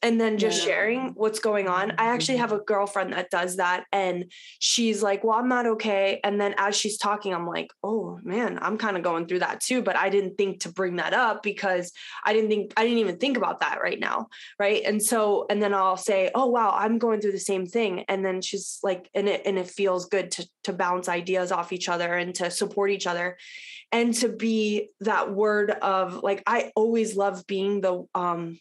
and 0.02 0.20
then 0.20 0.38
just 0.38 0.60
yeah. 0.60 0.74
sharing 0.74 1.10
what's 1.10 1.40
going 1.40 1.68
on. 1.68 1.92
I 1.98 2.06
actually 2.06 2.38
have 2.38 2.52
a 2.52 2.60
girlfriend 2.60 3.14
that 3.14 3.30
does 3.30 3.58
that. 3.58 3.86
And 3.92 4.32
she's 4.60 5.04
like, 5.04 5.24
Well, 5.24 5.38
I'm 5.38 5.50
not 5.50 5.66
okay. 5.66 6.20
And 6.24 6.40
then 6.40 6.56
as 6.58 6.76
she's 6.76 6.98
talking, 6.98 7.34
I'm 7.34 7.48
like, 7.48 7.72
Oh 7.84 8.20
man, 8.24 8.60
I'm 8.62 8.78
kind 8.78 8.96
of 8.96 9.04
going 9.04 9.28
through 9.28 9.40
that 9.40 9.60
too. 9.60 9.82
But 9.82 9.98
I 9.98 10.10
didn't 10.10 10.38
think 10.38 10.62
to 10.62 10.72
bring 10.72 10.98
that 10.98 11.14
up 11.14 11.44
because 11.44 11.92
I 12.26 12.34
didn't 12.34 12.50
think, 12.50 12.74
I 12.78 12.84
didn't 12.84 13.00
even 13.00 13.18
think 13.18 13.38
about 13.38 13.60
that 13.60 13.82
right 13.82 14.00
now. 14.00 14.28
Right. 14.58 14.84
And 14.86 15.04
so, 15.04 15.46
and 15.50 15.62
then 15.62 15.74
I'll 15.74 15.98
say, 15.98 16.32
Oh 16.34 16.48
wow, 16.48 16.72
I'm 16.74 16.98
going 16.98 17.20
through 17.20 17.34
the 17.34 17.40
same 17.40 17.66
thing. 17.66 18.06
And 18.08 18.24
then 18.24 18.42
she's 18.42 18.80
like, 18.82 19.10
and 19.14 19.28
it, 19.28 19.42
and 19.46 19.58
it 19.60 19.70
feels 19.70 20.06
good 20.06 20.32
to, 20.32 20.48
to 20.64 20.74
bounce 20.74 21.10
ideas 21.10 21.52
off 21.52 21.74
each 21.74 21.90
other 21.90 22.14
and 22.14 22.34
to 22.36 22.50
support 22.52 22.92
each 22.92 23.08
other 23.08 23.38
and 23.92 24.14
to 24.14 24.30
be 24.30 24.90
that 25.02 25.34
word 25.34 25.72
of 25.72 26.24
like, 26.24 26.44
I 26.48 26.72
always 26.76 27.18
love 27.18 27.46
being 27.48 27.82
the, 27.82 28.06
um, 28.16 28.60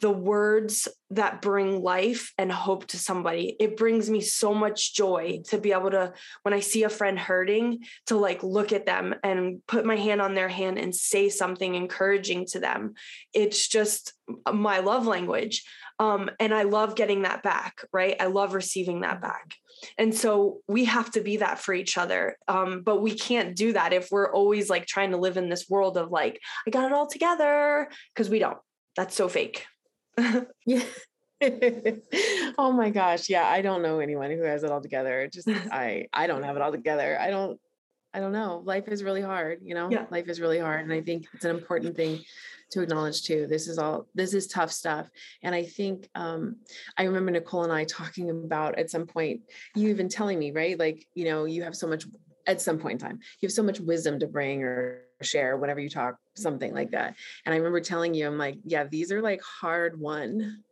the 0.00 0.10
words 0.10 0.88
that 1.10 1.42
bring 1.42 1.82
life 1.82 2.32
and 2.38 2.50
hope 2.50 2.86
to 2.86 2.98
somebody. 2.98 3.56
It 3.60 3.76
brings 3.76 4.08
me 4.08 4.20
so 4.20 4.54
much 4.54 4.94
joy 4.94 5.42
to 5.48 5.58
be 5.58 5.72
able 5.72 5.90
to, 5.90 6.12
when 6.42 6.54
I 6.54 6.60
see 6.60 6.84
a 6.84 6.88
friend 6.88 7.18
hurting, 7.18 7.84
to 8.06 8.16
like 8.16 8.42
look 8.42 8.72
at 8.72 8.86
them 8.86 9.14
and 9.22 9.60
put 9.66 9.84
my 9.84 9.96
hand 9.96 10.20
on 10.20 10.34
their 10.34 10.48
hand 10.48 10.78
and 10.78 10.94
say 10.94 11.28
something 11.28 11.74
encouraging 11.74 12.46
to 12.46 12.60
them. 12.60 12.94
It's 13.34 13.68
just 13.68 14.12
my 14.50 14.78
love 14.78 15.06
language. 15.06 15.64
Um, 15.98 16.30
and 16.40 16.54
I 16.54 16.62
love 16.62 16.96
getting 16.96 17.22
that 17.22 17.42
back, 17.42 17.84
right? 17.92 18.16
I 18.18 18.26
love 18.26 18.54
receiving 18.54 19.02
that 19.02 19.20
back. 19.20 19.54
And 19.98 20.14
so 20.14 20.60
we 20.66 20.86
have 20.86 21.10
to 21.12 21.20
be 21.20 21.38
that 21.38 21.58
for 21.58 21.74
each 21.74 21.98
other. 21.98 22.38
Um, 22.48 22.82
but 22.82 23.02
we 23.02 23.14
can't 23.14 23.54
do 23.54 23.74
that 23.74 23.92
if 23.92 24.08
we're 24.10 24.32
always 24.32 24.70
like 24.70 24.86
trying 24.86 25.10
to 25.10 25.18
live 25.18 25.36
in 25.36 25.50
this 25.50 25.68
world 25.68 25.98
of 25.98 26.10
like, 26.10 26.40
I 26.66 26.70
got 26.70 26.86
it 26.86 26.92
all 26.94 27.06
together, 27.06 27.90
because 28.14 28.30
we 28.30 28.38
don't. 28.38 28.58
That's 28.96 29.14
so 29.14 29.28
fake 29.28 29.66
yeah. 30.66 30.82
oh 32.58 32.72
my 32.72 32.90
gosh. 32.90 33.28
Yeah. 33.28 33.46
I 33.46 33.62
don't 33.62 33.82
know 33.82 34.00
anyone 34.00 34.30
who 34.30 34.42
has 34.42 34.62
it 34.62 34.70
all 34.70 34.80
together. 34.80 35.28
Just 35.32 35.48
I 35.72 36.06
I 36.12 36.26
don't 36.26 36.42
have 36.42 36.56
it 36.56 36.62
all 36.62 36.72
together. 36.72 37.18
I 37.18 37.30
don't 37.30 37.58
I 38.12 38.20
don't 38.20 38.32
know. 38.32 38.62
Life 38.64 38.88
is 38.88 39.04
really 39.04 39.22
hard, 39.22 39.60
you 39.62 39.74
know? 39.74 39.88
Yeah. 39.88 40.06
Life 40.10 40.28
is 40.28 40.40
really 40.40 40.58
hard. 40.58 40.80
And 40.80 40.92
I 40.92 41.00
think 41.00 41.26
it's 41.32 41.44
an 41.44 41.56
important 41.56 41.96
thing 41.96 42.20
to 42.72 42.82
acknowledge 42.82 43.22
too. 43.22 43.46
This 43.48 43.68
is 43.68 43.78
all 43.78 44.06
this 44.14 44.34
is 44.34 44.48
tough 44.48 44.72
stuff. 44.72 45.08
And 45.42 45.54
I 45.54 45.64
think 45.64 46.08
um 46.14 46.56
I 46.96 47.04
remember 47.04 47.30
Nicole 47.30 47.64
and 47.64 47.72
I 47.72 47.84
talking 47.84 48.30
about 48.30 48.78
at 48.78 48.90
some 48.90 49.06
point, 49.06 49.42
you 49.74 49.88
even 49.88 50.08
telling 50.08 50.38
me, 50.38 50.50
right? 50.50 50.78
Like, 50.78 51.06
you 51.14 51.24
know, 51.24 51.44
you 51.44 51.62
have 51.62 51.76
so 51.76 51.86
much 51.86 52.04
at 52.46 52.60
some 52.60 52.78
point 52.78 53.00
in 53.00 53.08
time, 53.08 53.20
you 53.40 53.46
have 53.46 53.52
so 53.52 53.62
much 53.62 53.80
wisdom 53.80 54.18
to 54.18 54.26
bring 54.26 54.64
or 54.64 55.02
share 55.22 55.56
whenever 55.56 55.80
you 55.80 55.90
talk 55.90 56.16
something 56.36 56.74
like 56.74 56.88
mm-hmm. 56.88 56.96
that. 56.96 57.16
And 57.44 57.54
i 57.54 57.58
remember 57.58 57.80
telling 57.80 58.14
you 58.14 58.26
i'm 58.26 58.38
like 58.38 58.58
yeah 58.64 58.84
these 58.84 59.12
are 59.12 59.22
like 59.22 59.42
hard 59.42 59.98
won 59.98 60.62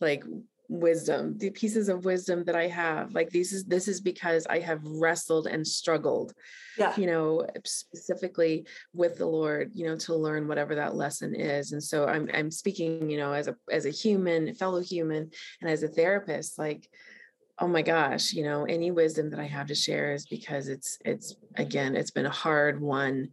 like 0.00 0.24
wisdom 0.70 1.36
the 1.38 1.48
pieces 1.50 1.88
of 1.88 2.04
wisdom 2.04 2.44
that 2.44 2.54
i 2.54 2.66
have 2.66 3.14
like 3.14 3.30
this 3.30 3.52
is 3.52 3.64
this 3.64 3.88
is 3.88 4.02
because 4.02 4.46
i 4.50 4.58
have 4.58 4.82
wrestled 4.84 5.46
and 5.46 5.66
struggled 5.66 6.34
yeah. 6.76 6.92
you 6.98 7.06
know 7.06 7.46
specifically 7.64 8.66
with 8.92 9.16
the 9.16 9.26
lord 9.26 9.70
you 9.72 9.86
know 9.86 9.96
to 9.96 10.14
learn 10.14 10.46
whatever 10.46 10.74
that 10.74 10.94
lesson 10.94 11.34
is. 11.34 11.72
And 11.72 11.82
so 11.82 12.06
i'm 12.06 12.28
i'm 12.34 12.50
speaking 12.50 13.08
you 13.08 13.16
know 13.16 13.32
as 13.32 13.48
a 13.48 13.56
as 13.70 13.86
a 13.86 13.90
human 13.90 14.54
fellow 14.54 14.80
human 14.80 15.30
and 15.62 15.70
as 15.70 15.82
a 15.82 15.88
therapist 15.88 16.58
like 16.58 16.86
oh 17.60 17.68
my 17.68 17.82
gosh 17.82 18.32
you 18.32 18.44
know 18.44 18.64
any 18.64 18.90
wisdom 18.90 19.30
that 19.30 19.40
i 19.40 19.46
have 19.46 19.66
to 19.66 19.74
share 19.74 20.12
is 20.12 20.26
because 20.26 20.68
it's 20.68 20.98
it's 21.04 21.36
again 21.56 21.96
it's 21.96 22.10
been 22.10 22.26
a 22.26 22.30
hard 22.30 22.80
one 22.80 23.28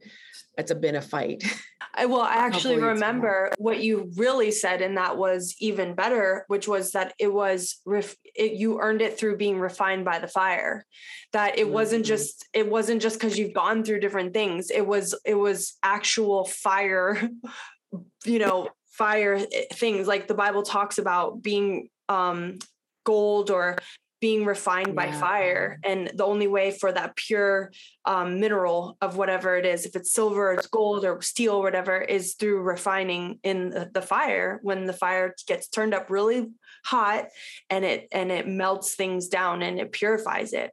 it's 0.58 0.72
a 0.72 0.76
been 0.76 0.96
a 0.96 1.02
fight. 1.02 1.44
I 1.98 2.08
well, 2.08 2.22
I 2.22 2.36
actually 2.36 2.78
remember 2.78 3.52
what 3.58 3.82
you 3.82 4.12
really 4.18 4.52
said, 4.52 4.82
and 4.82 4.98
that 4.98 5.18
was 5.18 5.56
even 5.60 5.96
better, 5.96 6.44
which 6.48 6.68
was 6.68 6.92
that 6.92 7.14
it 7.20 7.32
was 7.34 7.80
ref, 7.86 8.16
it, 8.36 8.54
you 8.54 8.82
earned 8.82 9.02
it 9.02 9.18
through 9.18 9.38
being 9.38 9.60
refined 9.60 10.04
by 10.04 10.20
the 10.20 10.28
fire. 10.28 10.86
That 11.32 11.58
it 11.58 11.64
mm-hmm. 11.64 11.74
wasn't 11.74 12.06
just 12.06 12.46
it 12.54 12.70
wasn't 12.70 13.02
just 13.02 13.18
because 13.18 13.40
you've 13.40 13.54
gone 13.54 13.84
through 13.84 14.02
different 14.02 14.34
things. 14.34 14.72
It 14.72 14.86
was 14.86 15.18
it 15.26 15.36
was 15.36 15.78
actual 15.84 16.44
fire, 16.46 17.30
you 18.26 18.40
know, 18.40 18.70
fire 18.88 19.36
eh, 19.36 19.64
things 19.74 20.06
like 20.06 20.28
the 20.28 20.34
Bible 20.34 20.64
talks 20.64 20.98
about 20.98 21.42
being 21.42 21.90
um 22.10 22.60
gold 23.06 23.52
or 23.52 23.78
being 24.26 24.44
refined 24.44 24.88
yeah. 24.88 24.94
by 24.94 25.12
fire 25.12 25.80
and 25.84 26.12
the 26.16 26.26
only 26.26 26.48
way 26.48 26.72
for 26.72 26.92
that 26.92 27.16
pure 27.16 27.72
um, 28.06 28.40
mineral 28.40 28.98
of 29.00 29.18
whatever 29.18 29.56
it 29.56 29.68
is 29.68 29.86
if 29.86 29.96
it's 29.96 30.12
silver 30.12 30.54
it's 30.54 30.66
gold 30.66 31.06
or 31.06 31.22
steel 31.22 31.56
or 31.56 31.62
whatever 31.62 32.02
is 32.02 32.34
through 32.34 32.62
refining 32.62 33.40
in 33.44 33.70
the, 33.70 33.90
the 33.94 34.02
fire. 34.02 34.60
When 34.62 34.86
the 34.86 34.94
fire 34.94 35.36
gets 35.48 35.68
turned 35.68 35.94
up 35.94 36.10
really 36.10 36.50
hot 36.86 37.26
and 37.70 37.84
it 37.84 38.08
and 38.12 38.32
it 38.32 38.48
melts 38.48 38.96
things 38.96 39.28
down 39.28 39.62
and 39.62 39.80
it 39.80 39.92
purifies 39.92 40.54
it. 40.54 40.72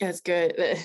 That's 0.00 0.20
good. 0.20 0.54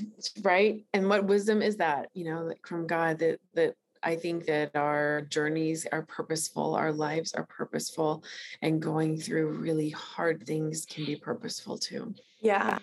Right? 0.43 0.83
And 0.93 1.09
what 1.09 1.25
wisdom 1.25 1.61
is 1.61 1.77
that? 1.77 2.09
You 2.13 2.25
know 2.25 2.43
like 2.43 2.65
from 2.65 2.87
god 2.87 3.19
that 3.19 3.39
that 3.53 3.75
I 4.03 4.15
think 4.15 4.45
that 4.45 4.75
our 4.75 5.21
journeys 5.21 5.85
are 5.91 6.03
purposeful, 6.03 6.75
our 6.75 6.91
lives 6.91 7.33
are 7.33 7.45
purposeful, 7.45 8.23
and 8.61 8.81
going 8.81 9.19
through 9.19 9.49
really 9.49 9.89
hard 9.89 10.45
things 10.45 10.85
can 10.85 11.05
be 11.05 11.15
purposeful 11.15 11.77
too. 11.77 12.13
Yeah. 12.41 12.79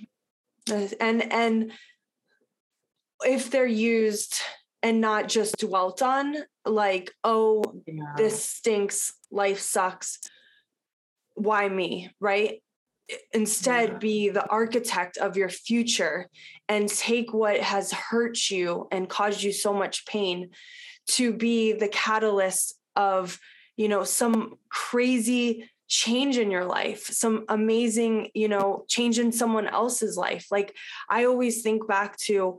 And 0.70 1.32
and 1.32 1.72
if 3.24 3.50
they're 3.50 3.66
used 3.66 4.40
and 4.82 5.00
not 5.00 5.28
just 5.28 5.58
dwelt 5.58 6.02
on, 6.02 6.36
like, 6.66 7.10
oh, 7.24 7.64
yeah. 7.86 8.14
this 8.16 8.44
stinks, 8.44 9.14
life 9.30 9.60
sucks. 9.60 10.18
Why 11.34 11.68
me? 11.68 12.10
Right? 12.20 12.62
Instead, 13.32 13.88
yeah. 13.88 13.98
be 13.98 14.28
the 14.28 14.46
architect 14.48 15.16
of 15.16 15.36
your 15.36 15.48
future 15.48 16.28
and 16.68 16.88
take 16.88 17.32
what 17.32 17.60
has 17.60 17.92
hurt 17.92 18.50
you 18.50 18.86
and 18.90 19.08
caused 19.08 19.42
you 19.42 19.52
so 19.52 19.74
much 19.74 20.06
pain 20.06 20.50
to 21.06 21.32
be 21.32 21.72
the 21.72 21.88
catalyst 21.88 22.74
of 22.96 23.38
you 23.76 23.88
know 23.88 24.04
some 24.04 24.54
crazy 24.68 25.68
change 25.86 26.38
in 26.38 26.50
your 26.50 26.64
life 26.64 27.04
some 27.06 27.44
amazing 27.48 28.30
you 28.34 28.48
know 28.48 28.84
change 28.88 29.18
in 29.18 29.30
someone 29.30 29.66
else's 29.66 30.16
life. 30.16 30.46
Like 30.50 30.74
i 31.08 31.24
always 31.24 31.62
think 31.62 31.86
back 31.86 32.16
to 32.18 32.58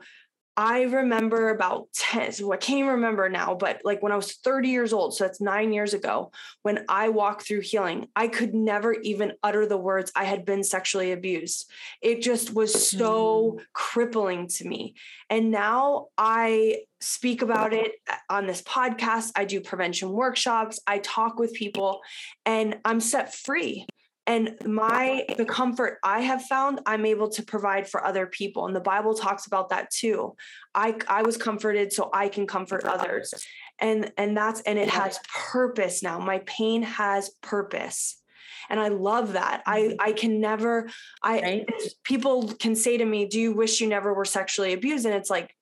I 0.58 0.84
remember 0.84 1.50
about 1.50 1.92
10, 1.94 2.32
so 2.32 2.54
I 2.54 2.58
can't 2.58 2.80
even 2.80 2.92
remember 2.92 3.28
now, 3.28 3.56
but 3.56 3.82
like 3.84 4.02
when 4.02 4.14
I 4.14 4.16
was 4.16 4.34
30 4.36 4.70
years 4.70 4.94
old, 4.94 5.14
so 5.14 5.26
that's 5.26 5.42
nine 5.42 5.74
years 5.74 5.94
ago, 5.94 6.32
when 6.62 6.86
I 6.88 7.10
walked 7.10 7.46
through 7.46 7.62
healing, 7.62 8.08
I 8.16 8.30
could 8.30 8.54
never 8.54 8.94
even 8.94 9.34
utter 9.44 9.66
the 9.66 9.78
words 9.78 10.14
I 10.16 10.24
had 10.24 10.46
been 10.46 10.64
sexually 10.64 11.12
abused. 11.12 11.70
It 12.02 12.22
just 12.22 12.54
was 12.54 12.90
so 12.90 13.58
mm. 13.58 13.64
crippling 13.74 14.48
to 14.48 14.68
me. 14.68 14.96
And 15.30 15.52
now 15.52 16.08
I 16.18 16.84
speak 17.02 17.42
about 17.42 17.74
it 17.74 17.92
on 18.30 18.48
this 18.48 18.62
podcast. 18.62 19.32
I 19.36 19.44
do 19.44 19.60
prevention 19.60 20.10
workshops, 20.10 20.80
I 20.88 21.00
talk 21.00 21.38
with 21.38 21.54
people, 21.54 22.00
and 22.46 22.78
I'm 22.86 23.02
set 23.02 23.34
free 23.36 23.86
and 24.28 24.56
my 24.66 25.26
the 25.38 25.46
comfort 25.46 26.00
i 26.04 26.22
have 26.22 26.42
found 26.44 26.82
i'm 26.86 27.06
able 27.06 27.30
to 27.30 27.44
provide 27.44 27.88
for 27.88 28.06
other 28.06 28.26
people. 28.26 28.66
And 28.66 28.76
the 28.76 28.82
bible 28.82 29.14
talks 29.14 29.46
about 29.46 29.70
that 29.70 29.92
too. 29.92 30.36
I 30.74 30.96
i 31.08 31.22
was 31.22 31.38
comforted 31.38 31.94
so 31.94 32.10
i 32.14 32.28
can 32.28 32.48
comfort 32.48 32.86
others. 32.86 33.34
And 33.80 34.12
and 34.18 34.36
that's 34.36 34.62
and 34.62 34.80
it 34.80 34.90
has 34.90 35.20
purpose 35.52 36.02
now. 36.02 36.20
My 36.20 36.40
pain 36.46 36.84
has 36.84 37.32
purpose. 37.42 38.22
And 38.70 38.80
i 38.80 38.88
love 38.88 39.34
that. 39.34 39.62
I 39.66 39.82
mm-hmm. 39.82 39.96
i 40.00 40.12
can 40.12 40.40
never 40.40 40.90
i 41.22 41.42
right? 41.42 41.70
people 42.04 42.48
can 42.54 42.76
say 42.76 42.98
to 42.98 43.06
me 43.06 43.28
do 43.28 43.40
you 43.40 43.54
wish 43.54 43.82
you 43.82 43.88
never 43.88 44.14
were 44.14 44.26
sexually 44.26 44.74
abused? 44.74 45.06
And 45.06 45.14
it's 45.14 45.30
like 45.30 45.54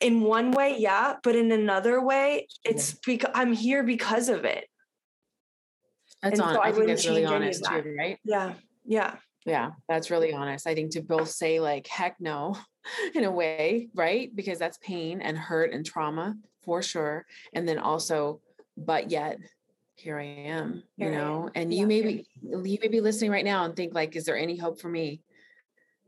in 0.00 0.22
one 0.22 0.52
way 0.52 0.76
yeah 0.78 1.16
but 1.22 1.36
in 1.36 1.52
another 1.52 2.02
way 2.02 2.46
it's 2.64 2.94
because 3.04 3.30
i'm 3.34 3.52
here 3.52 3.82
because 3.82 4.30
of 4.30 4.46
it 4.46 4.64
that's 6.22 6.40
on 6.40 6.54
so 6.54 6.60
i, 6.60 6.68
I 6.68 6.72
think 6.72 6.86
that's 6.86 7.06
really 7.06 7.24
honest 7.24 7.64
too 7.64 7.94
right? 7.98 8.18
Yeah 8.24 8.54
yeah. 8.84 9.16
Yeah 9.44 9.72
that's 9.88 10.10
really 10.10 10.32
honest. 10.32 10.66
I 10.66 10.74
think 10.74 10.92
to 10.92 11.02
both 11.02 11.30
say 11.30 11.60
like 11.60 11.86
heck 11.86 12.16
no 12.20 12.56
in 13.14 13.24
a 13.24 13.30
way 13.30 13.88
right? 13.94 14.34
Because 14.34 14.58
that's 14.58 14.78
pain 14.78 15.20
and 15.20 15.36
hurt 15.36 15.72
and 15.72 15.84
trauma 15.84 16.34
for 16.64 16.82
sure. 16.82 17.26
And 17.52 17.68
then 17.68 17.78
also 17.78 18.40
but 18.76 19.10
yet 19.10 19.38
here 19.94 20.18
i 20.18 20.24
am 20.24 20.82
here 20.96 21.10
you 21.10 21.16
know? 21.16 21.48
And 21.54 21.72
yeah, 21.72 21.80
you 21.80 21.86
may 21.86 22.02
be 22.02 22.26
you 22.42 22.78
may 22.82 22.88
be 22.88 23.00
listening 23.00 23.30
right 23.30 23.44
now 23.44 23.64
and 23.64 23.74
think 23.74 23.94
like 23.94 24.16
is 24.16 24.24
there 24.24 24.36
any 24.36 24.56
hope 24.56 24.80
for 24.80 24.88
me 24.88 25.20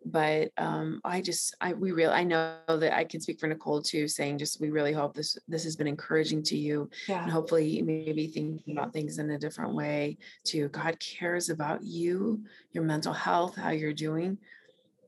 but 0.04 0.50
um, 0.56 1.00
I 1.04 1.20
just 1.20 1.54
I 1.60 1.72
we 1.72 1.92
real 1.92 2.10
I 2.10 2.24
know 2.24 2.56
that 2.68 2.96
I 2.96 3.04
can 3.04 3.20
speak 3.20 3.40
for 3.40 3.46
Nicole 3.46 3.82
too, 3.82 4.08
saying 4.08 4.38
just 4.38 4.60
we 4.60 4.70
really 4.70 4.92
hope 4.92 5.14
this 5.14 5.38
this 5.48 5.64
has 5.64 5.76
been 5.76 5.86
encouraging 5.86 6.42
to 6.44 6.56
you, 6.56 6.88
yeah. 7.08 7.22
and 7.22 7.30
hopefully 7.30 7.68
you 7.68 7.84
may 7.84 8.12
be 8.12 8.26
thinking 8.26 8.76
about 8.76 8.92
things 8.92 9.18
in 9.18 9.30
a 9.30 9.38
different 9.38 9.74
way 9.74 10.18
too. 10.44 10.68
God 10.68 10.98
cares 11.00 11.50
about 11.50 11.82
you, 11.82 12.42
your 12.72 12.84
mental 12.84 13.12
health, 13.12 13.56
how 13.56 13.70
you're 13.70 13.92
doing. 13.92 14.38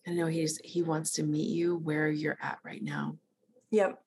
I 0.06 0.12
know 0.12 0.26
He's 0.26 0.58
He 0.64 0.82
wants 0.82 1.12
to 1.12 1.22
meet 1.22 1.48
you 1.48 1.76
where 1.76 2.08
you're 2.08 2.38
at 2.42 2.58
right 2.64 2.82
now. 2.82 3.16
Yep. 3.70 4.02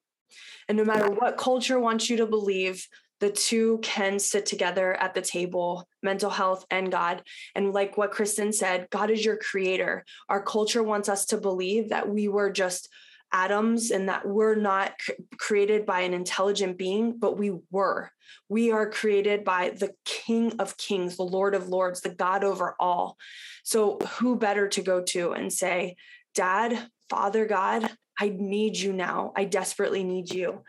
And 0.68 0.78
no 0.78 0.84
matter 0.84 1.10
what 1.10 1.38
culture 1.38 1.80
wants 1.80 2.10
you 2.10 2.18
to 2.18 2.26
believe, 2.26 2.88
the 3.24 3.30
two 3.30 3.80
can 3.82 4.20
sit 4.20 4.46
together 4.46 4.94
at 4.96 5.14
the 5.14 5.22
table 5.22 5.88
mental 6.02 6.30
health 6.30 6.66
and 6.70 6.92
god 6.92 7.24
and 7.56 7.72
like 7.72 7.98
what 7.98 8.12
kristen 8.12 8.52
said 8.52 8.86
god 8.90 9.10
is 9.10 9.24
your 9.24 9.38
creator 9.38 10.04
our 10.28 10.44
culture 10.44 10.84
wants 10.84 11.08
us 11.08 11.24
to 11.24 11.38
believe 11.38 11.88
that 11.88 12.10
we 12.10 12.28
were 12.28 12.52
just 12.52 12.90
atoms 13.32 13.92
and 13.92 14.10
that 14.10 14.28
we're 14.28 14.56
not 14.56 14.92
created 15.38 15.86
by 15.86 16.02
an 16.02 16.14
intelligent 16.14 16.78
being 16.78 17.18
but 17.18 17.38
we 17.38 17.54
were 17.72 18.12
we 18.50 18.74
are 18.74 18.90
created 18.90 19.46
by 19.46 19.70
the 19.70 19.94
king 20.04 20.52
of 20.60 20.76
kings 20.76 21.16
the 21.16 21.24
lord 21.24 21.56
of 21.56 21.70
lords 21.70 22.02
the 22.02 22.10
god 22.10 22.44
over 22.44 22.76
all 22.78 23.18
so 23.64 24.00
who 24.18 24.36
better 24.36 24.68
to 24.68 24.82
go 24.82 25.02
to 25.02 25.32
and 25.32 25.54
say 25.54 25.96
dad 26.36 26.90
father 27.10 27.46
god 27.46 27.90
I 28.20 28.30
need 28.30 28.78
you 28.78 28.94
now. 28.94 29.34
I 29.36 29.46
desperately 29.46 30.04
need 30.04 30.32
you. 30.32 30.62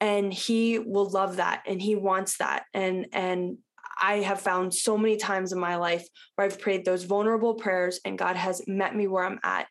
And 0.00 0.32
he 0.32 0.78
will 0.78 1.10
love 1.10 1.36
that 1.36 1.62
and 1.66 1.80
he 1.80 1.94
wants 1.94 2.38
that. 2.38 2.64
And 2.72 3.06
and 3.12 3.58
I 4.00 4.20
have 4.20 4.40
found 4.40 4.72
so 4.72 4.96
many 4.96 5.16
times 5.16 5.52
in 5.52 5.60
my 5.60 5.76
life 5.76 6.08
where 6.34 6.46
I've 6.46 6.58
prayed 6.58 6.84
those 6.84 7.04
vulnerable 7.04 7.54
prayers 7.54 8.00
and 8.04 8.18
God 8.18 8.36
has 8.36 8.62
met 8.66 8.96
me 8.96 9.06
where 9.06 9.24
I'm 9.24 9.38
at. 9.42 9.66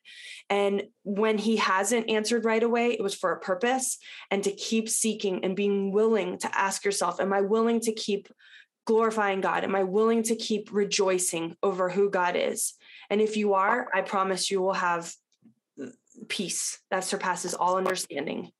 And 0.49 0.83
when 1.03 1.37
He 1.37 1.57
hasn't 1.57 2.09
answered 2.09 2.45
right 2.45 2.61
away, 2.61 2.91
it 2.91 3.01
was 3.01 3.15
for 3.15 3.31
a 3.31 3.39
purpose 3.39 3.97
and 4.29 4.43
to 4.43 4.51
keep 4.51 4.87
seeking 4.87 5.43
and 5.43 5.55
being 5.55 5.91
willing 5.91 6.37
to 6.39 6.57
ask 6.57 6.85
yourself, 6.85 7.19
Am 7.19 7.33
I 7.33 7.41
willing 7.41 7.79
to 7.81 7.91
keep 7.91 8.27
glorifying 8.85 9.41
God? 9.41 9.63
Am 9.63 9.75
I 9.75 9.83
willing 9.83 10.23
to 10.23 10.35
keep 10.35 10.69
rejoicing 10.71 11.55
over 11.63 11.89
who 11.89 12.09
God 12.09 12.35
is? 12.35 12.73
And 13.09 13.21
if 13.21 13.35
you 13.35 13.55
are, 13.55 13.87
I 13.93 14.01
promise 14.01 14.51
you 14.51 14.61
will 14.61 14.73
have 14.73 15.11
peace 16.27 16.79
that 16.91 17.03
surpasses 17.03 17.53
all 17.53 17.77
understanding. 17.77 18.51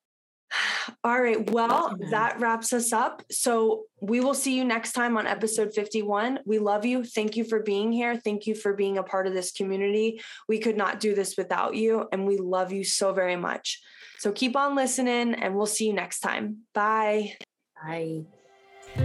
All 1.03 1.21
right. 1.21 1.49
Well, 1.49 1.95
that 2.11 2.39
wraps 2.39 2.73
us 2.73 2.91
up. 2.93 3.23
So 3.31 3.83
we 4.01 4.19
will 4.19 4.33
see 4.33 4.55
you 4.55 4.65
next 4.65 4.93
time 4.93 5.17
on 5.17 5.27
episode 5.27 5.73
51. 5.73 6.39
We 6.45 6.59
love 6.59 6.85
you. 6.85 7.03
Thank 7.03 7.37
you 7.37 7.43
for 7.43 7.61
being 7.61 7.91
here. 7.91 8.15
Thank 8.17 8.47
you 8.47 8.55
for 8.55 8.73
being 8.73 8.97
a 8.97 9.03
part 9.03 9.27
of 9.27 9.33
this 9.33 9.51
community. 9.51 10.21
We 10.47 10.59
could 10.59 10.77
not 10.77 10.99
do 10.99 11.15
this 11.15 11.35
without 11.37 11.75
you. 11.75 12.07
And 12.11 12.25
we 12.25 12.37
love 12.37 12.71
you 12.71 12.83
so 12.83 13.13
very 13.13 13.35
much. 13.35 13.81
So 14.19 14.31
keep 14.31 14.55
on 14.55 14.75
listening 14.75 15.33
and 15.35 15.55
we'll 15.55 15.65
see 15.65 15.87
you 15.87 15.93
next 15.93 16.19
time. 16.19 16.59
Bye. 16.73 17.37
Bye. 17.81 18.23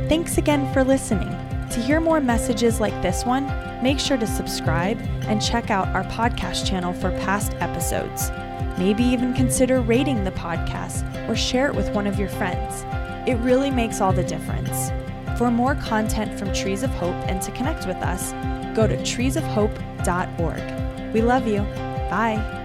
Thanks 0.08 0.38
again 0.38 0.72
for 0.72 0.82
listening. 0.82 1.28
To 1.70 1.80
hear 1.80 2.00
more 2.00 2.20
messages 2.20 2.80
like 2.80 3.00
this 3.02 3.24
one, 3.24 3.46
make 3.82 3.98
sure 3.98 4.16
to 4.16 4.26
subscribe 4.26 4.98
and 5.26 5.42
check 5.42 5.70
out 5.70 5.88
our 5.88 6.04
podcast 6.04 6.66
channel 6.66 6.92
for 6.92 7.10
past 7.20 7.52
episodes. 7.54 8.30
Maybe 8.78 9.04
even 9.04 9.34
consider 9.34 9.80
rating 9.80 10.24
the 10.24 10.32
podcast 10.32 11.28
or 11.28 11.36
share 11.36 11.68
it 11.68 11.74
with 11.74 11.90
one 11.90 12.06
of 12.06 12.18
your 12.18 12.28
friends. 12.28 12.84
It 13.28 13.36
really 13.36 13.70
makes 13.70 14.00
all 14.00 14.12
the 14.12 14.24
difference. 14.24 14.90
For 15.38 15.50
more 15.50 15.74
content 15.76 16.38
from 16.38 16.52
Trees 16.52 16.82
of 16.82 16.90
Hope 16.90 17.14
and 17.28 17.40
to 17.42 17.50
connect 17.52 17.86
with 17.86 17.96
us, 17.98 18.32
go 18.76 18.86
to 18.86 18.96
treesofhope.org. 18.96 21.12
We 21.12 21.22
love 21.22 21.46
you. 21.46 21.60
Bye. 22.10 22.63